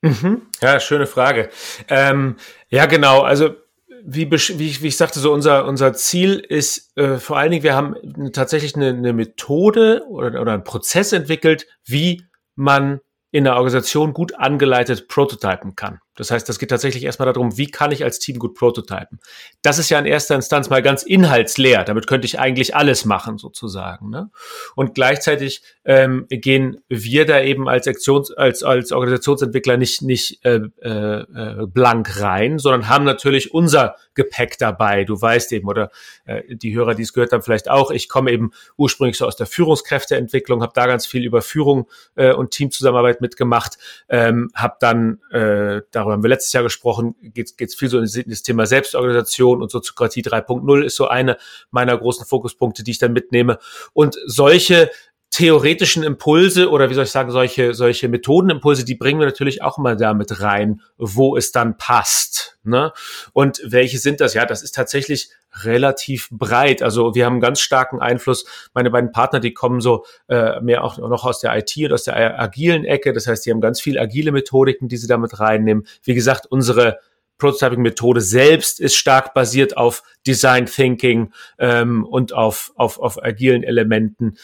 [0.01, 0.43] Mhm.
[0.61, 1.49] Ja, schöne Frage.
[1.89, 2.37] Ähm,
[2.69, 3.21] ja, genau.
[3.21, 3.55] Also
[4.03, 7.63] wie, wie, ich, wie ich sagte, so unser, unser Ziel ist äh, vor allen Dingen,
[7.63, 7.95] wir haben
[8.31, 12.23] tatsächlich eine, eine Methode oder, oder einen Prozess entwickelt, wie
[12.55, 13.01] man
[13.31, 15.99] in der Organisation gut angeleitet prototypen kann.
[16.19, 19.19] Das heißt, das geht tatsächlich erstmal darum, wie kann ich als Team gut prototypen.
[19.61, 21.85] Das ist ja in erster Instanz mal ganz inhaltsleer.
[21.85, 24.09] Damit könnte ich eigentlich alles machen, sozusagen.
[24.09, 24.29] Ne?
[24.75, 30.57] Und gleichzeitig ähm, gehen wir da eben als, Aktions-, als, als Organisationsentwickler nicht, nicht äh,
[30.81, 35.05] äh, blank rein, sondern haben natürlich unser Gepäck dabei.
[35.05, 35.89] Du weißt eben, oder
[36.25, 37.91] äh, die Hörer, die es gehört haben, vielleicht auch.
[37.91, 42.33] Ich komme eben ursprünglich so aus der Führungskräfteentwicklung, habe da ganz viel über Führung äh,
[42.33, 43.77] und Teamzusammenarbeit mitgemacht,
[44.09, 47.99] ähm, habe dann äh, darüber darüber haben wir letztes Jahr gesprochen, geht es viel so
[47.99, 51.37] in das Thema Selbstorganisation und Soziokratie 3.0 ist so eine
[51.71, 53.59] meiner großen Fokuspunkte, die ich dann mitnehme.
[53.93, 54.89] Und solche
[55.31, 59.77] theoretischen Impulse oder wie soll ich sagen, solche, solche Methodenimpulse, die bringen wir natürlich auch
[59.77, 62.57] immer damit rein, wo es dann passt.
[62.63, 62.91] Ne?
[63.33, 64.33] Und welche sind das?
[64.33, 65.29] Ja, das ist tatsächlich
[65.63, 66.81] relativ breit.
[66.81, 68.45] Also wir haben ganz starken Einfluss.
[68.73, 72.03] Meine beiden Partner, die kommen so äh, mehr auch noch aus der IT und aus
[72.03, 73.13] der agilen Ecke.
[73.13, 75.85] Das heißt, die haben ganz viel agile Methodiken, die sie damit reinnehmen.
[76.03, 76.99] Wie gesagt, unsere
[77.37, 84.37] Prototyping-Methode selbst ist stark basiert auf Design Thinking ähm, und auf, auf, auf agilen Elementen.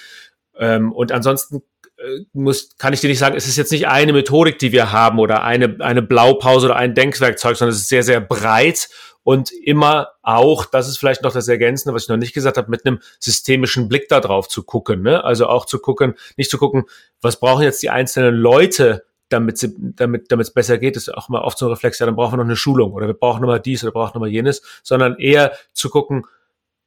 [0.58, 1.62] Ähm, und ansonsten
[1.98, 4.92] äh, muss, kann ich dir nicht sagen, es ist jetzt nicht eine Methodik, die wir
[4.92, 8.90] haben oder eine, eine Blaupause oder ein Denkwerkzeug, sondern es ist sehr, sehr breit
[9.24, 12.70] und immer auch, das ist vielleicht noch das Ergänzende, was ich noch nicht gesagt habe,
[12.70, 15.02] mit einem systemischen Blick darauf zu gucken.
[15.02, 15.24] Ne?
[15.24, 16.84] Also auch zu gucken, nicht zu gucken,
[17.22, 21.30] was brauchen jetzt die einzelnen Leute, damit sie, damit damit es besser geht, ist auch
[21.30, 23.42] mal oft so ein Reflex, ja, dann brauchen wir noch eine Schulung oder wir brauchen
[23.42, 26.26] nochmal dies oder brauchen nochmal jenes, sondern eher zu gucken,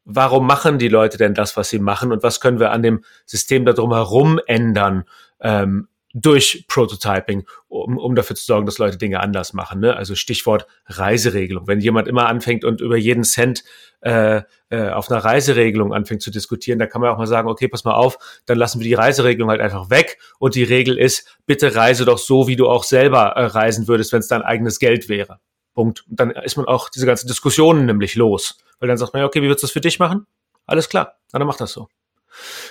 [0.08, 3.04] warum machen die Leute denn das, was sie machen und was können wir an dem
[3.26, 5.04] System da drumherum ändern
[5.40, 9.80] ähm, durch Prototyping, um, um dafür zu sorgen, dass Leute Dinge anders machen.
[9.80, 9.94] Ne?
[9.94, 11.66] Also Stichwort Reiseregelung.
[11.66, 13.64] Wenn jemand immer anfängt und über jeden Cent
[14.00, 14.40] äh,
[14.70, 17.84] äh, auf einer Reiseregelung anfängt zu diskutieren, dann kann man auch mal sagen, okay, pass
[17.84, 21.74] mal auf, dann lassen wir die Reiseregelung halt einfach weg und die Regel ist, bitte
[21.74, 25.10] reise doch so, wie du auch selber äh, reisen würdest, wenn es dein eigenes Geld
[25.10, 25.40] wäre.
[25.74, 26.06] Punkt.
[26.08, 28.56] Und dann ist man auch diese ganzen Diskussionen nämlich los.
[28.80, 30.26] Weil dann sagt man ja, okay, wie würdest du das für dich machen?
[30.66, 31.88] Alles klar, dann mach das so.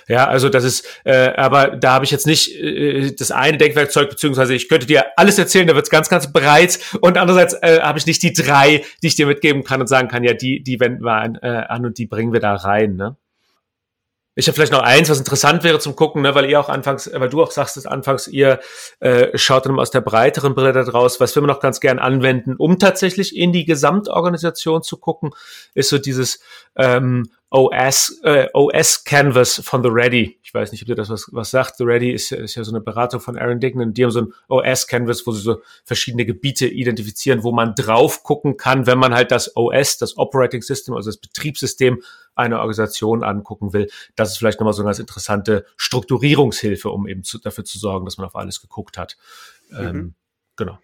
[0.07, 4.09] Ja, also das ist, äh, aber da habe ich jetzt nicht äh, das eine Denkwerkzeug,
[4.09, 6.79] beziehungsweise ich könnte dir alles erzählen, da wird's ganz, ganz breit.
[7.01, 10.07] Und andererseits äh, habe ich nicht die drei, die ich dir mitgeben kann und sagen
[10.07, 12.95] kann, ja, die, die wenden wir an, äh, an und die bringen wir da rein.
[12.95, 13.17] Ne?
[14.39, 17.09] Ich habe vielleicht noch eins, was interessant wäre zum Gucken, ne, weil ihr auch anfangs,
[17.11, 18.59] weil du auch sagst, dass anfangs ihr
[18.99, 22.55] äh, schaut dann aus der breiteren Brille da draus, was wir noch ganz gern anwenden,
[22.55, 25.31] um tatsächlich in die Gesamtorganisation zu gucken,
[25.73, 26.39] ist so dieses
[26.75, 30.37] ähm, OS, äh, OS Canvas von The Ready.
[30.43, 31.77] Ich weiß nicht, ob dir das was, was sagt.
[31.77, 33.93] The Ready ist, ist ja so eine Beratung von Aaron Dignan.
[33.93, 38.23] Die haben so ein OS Canvas, wo sie so verschiedene Gebiete identifizieren, wo man drauf
[38.23, 42.03] gucken kann, wenn man halt das OS, das Operating System, also das Betriebssystem
[42.35, 43.89] einer Organisation angucken will.
[44.15, 48.05] Das ist vielleicht nochmal so eine ganz interessante Strukturierungshilfe, um eben zu, dafür zu sorgen,
[48.05, 49.15] dass man auf alles geguckt hat.
[49.69, 49.77] Mhm.
[49.79, 50.15] Ähm,
[50.57, 50.79] genau.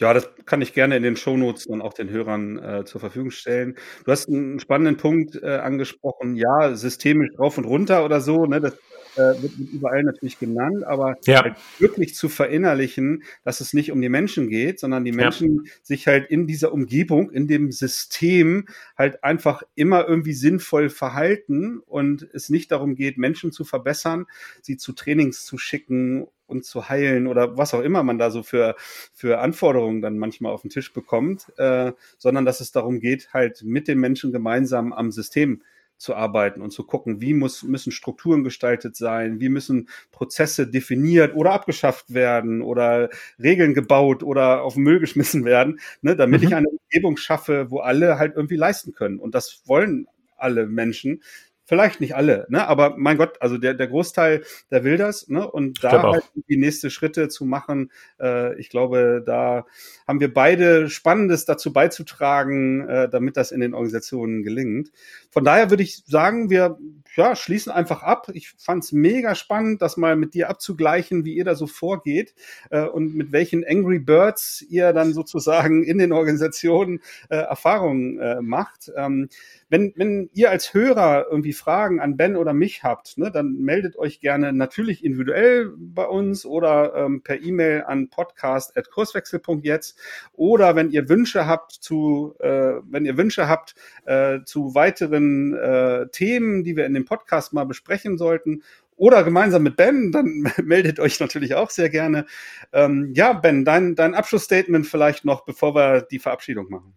[0.00, 3.30] Ja, das kann ich gerne in den Shownotes und auch den Hörern äh, zur Verfügung
[3.30, 3.76] stellen.
[4.04, 8.44] Du hast einen spannenden Punkt äh, angesprochen, ja, systemisch rauf und runter oder so.
[8.46, 8.60] Ne?
[8.60, 8.76] Das
[9.16, 11.42] äh, wird, wird überall natürlich genannt, aber ja.
[11.42, 15.72] halt wirklich zu verinnerlichen, dass es nicht um die Menschen geht, sondern die Menschen ja.
[15.82, 22.28] sich halt in dieser Umgebung, in dem System halt einfach immer irgendwie sinnvoll verhalten und
[22.32, 24.26] es nicht darum geht, Menschen zu verbessern,
[24.62, 28.42] sie zu Trainings zu schicken und zu heilen oder was auch immer man da so
[28.42, 28.76] für,
[29.12, 33.62] für Anforderungen dann manchmal auf den Tisch bekommt, äh, sondern dass es darum geht, halt
[33.64, 35.62] mit den Menschen gemeinsam am System
[35.96, 41.34] zu arbeiten und zu gucken, wie muss, müssen Strukturen gestaltet sein, wie müssen Prozesse definiert
[41.34, 43.10] oder abgeschafft werden oder
[43.42, 46.48] Regeln gebaut oder auf den Müll geschmissen werden, ne, damit mhm.
[46.48, 49.18] ich eine Umgebung schaffe, wo alle halt irgendwie leisten können.
[49.18, 51.22] Und das wollen alle Menschen.
[51.66, 52.66] Vielleicht nicht alle, ne?
[52.66, 55.28] aber mein Gott, also der, der Großteil, der will das.
[55.28, 55.50] Ne?
[55.50, 57.90] Und da halt die nächste Schritte zu machen,
[58.20, 59.64] äh, ich glaube, da
[60.06, 64.90] haben wir beide Spannendes dazu beizutragen, äh, damit das in den Organisationen gelingt.
[65.30, 66.78] Von daher würde ich sagen, wir
[67.16, 68.30] ja, schließen einfach ab.
[68.34, 72.34] Ich fand es mega spannend, das mal mit dir abzugleichen, wie ihr da so vorgeht
[72.70, 77.00] äh, und mit welchen Angry Birds ihr dann sozusagen in den Organisationen
[77.30, 78.90] äh, Erfahrungen äh, macht.
[78.96, 79.28] Ähm,
[79.68, 83.96] wenn, wenn ihr als Hörer irgendwie Fragen an Ben oder mich habt, ne, dann meldet
[83.96, 89.98] euch gerne natürlich individuell bei uns oder ähm, per E-Mail an podcast.kurswechsel.jetzt
[90.32, 96.08] oder wenn ihr Wünsche habt zu, äh, wenn ihr Wünsche habt äh, zu weiteren äh,
[96.08, 98.62] Themen, die wir in dem Podcast mal besprechen sollten
[98.96, 102.26] oder gemeinsam mit Ben, dann meldet euch natürlich auch sehr gerne.
[102.72, 106.94] Ähm, ja, Ben, dein, dein Abschlussstatement vielleicht noch, bevor wir die Verabschiedung machen.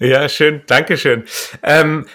[0.00, 1.24] Ja, schön, Dankeschön.
[1.62, 2.06] Ähm,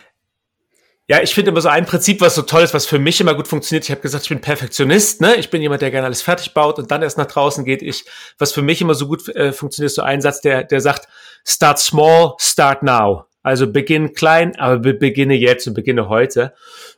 [1.07, 3.35] ja, ich finde immer so ein Prinzip, was so toll ist, was für mich immer
[3.35, 3.83] gut funktioniert.
[3.83, 5.35] Ich habe gesagt, ich bin Perfektionist, ne?
[5.35, 7.83] Ich bin jemand, der gerne alles fertig baut und dann erst nach draußen geht.
[7.83, 8.05] Ich,
[8.39, 11.07] was für mich immer so gut äh, funktioniert, ist so ein Satz, der, der sagt,
[11.45, 13.25] start small, start now.
[13.45, 16.53] Also beginn klein, aber beginne jetzt und beginne heute.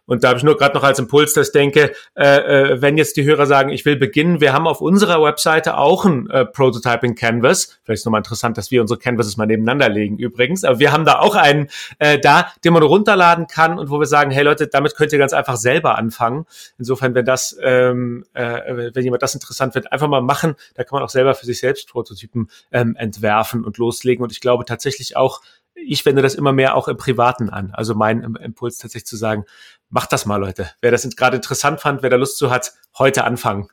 [0.06, 2.96] Und da habe ich nur gerade noch als Impuls, dass ich denke, äh, äh, wenn
[2.96, 6.46] jetzt die Hörer sagen, ich will beginnen, wir haben auf unserer Webseite auch ein äh,
[6.46, 7.78] Prototyping Canvas.
[7.84, 10.64] Vielleicht ist nochmal interessant, dass wir unsere Canvases mal nebeneinander legen übrigens.
[10.64, 11.68] Aber wir haben da auch einen
[12.00, 15.20] äh, da, den man runterladen kann und wo wir sagen, hey Leute, damit könnt ihr
[15.20, 16.46] ganz einfach selber anfangen.
[16.80, 20.56] Insofern, wenn das, ähm, äh, wenn jemand das interessant wird, einfach mal machen.
[20.76, 24.24] Da kann man auch selber für sich selbst Prototypen ähm, entwerfen und loslegen.
[24.24, 25.42] Und ich glaube tatsächlich auch,
[25.86, 27.72] ich wende das immer mehr auch im Privaten an.
[27.74, 29.46] Also mein Impuls tatsächlich zu sagen,
[29.90, 30.72] macht das mal, Leute.
[30.82, 33.70] Wer das gerade interessant fand, wer da Lust zu hat, heute anfangen.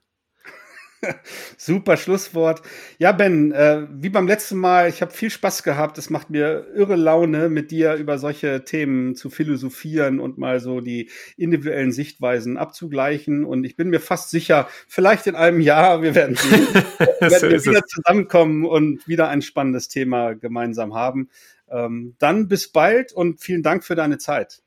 [1.56, 2.62] Super Schlusswort.
[2.98, 5.98] Ja, Ben, äh, wie beim letzten Mal, ich habe viel Spaß gehabt.
[5.98, 10.80] Es macht mir irre Laune, mit dir über solche Themen zu philosophieren und mal so
[10.80, 13.44] die individuellen Sichtweisen abzugleichen.
[13.44, 16.66] Und ich bin mir fast sicher, vielleicht in einem Jahr, wir werden, sehen,
[17.20, 21.28] werden wir wieder zusammenkommen und wieder ein spannendes Thema gemeinsam haben.
[21.70, 24.62] Ähm, dann bis bald und vielen Dank für deine Zeit.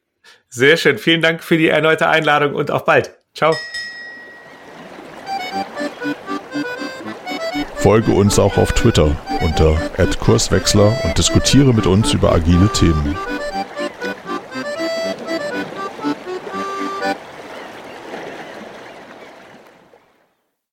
[0.49, 0.97] Sehr schön.
[0.97, 3.11] Vielen Dank für die erneute Einladung und auf bald.
[3.33, 3.55] Ciao.
[7.75, 9.79] Folge uns auch auf Twitter unter
[10.19, 13.15] @kurswechsler und diskutiere mit uns über agile Themen.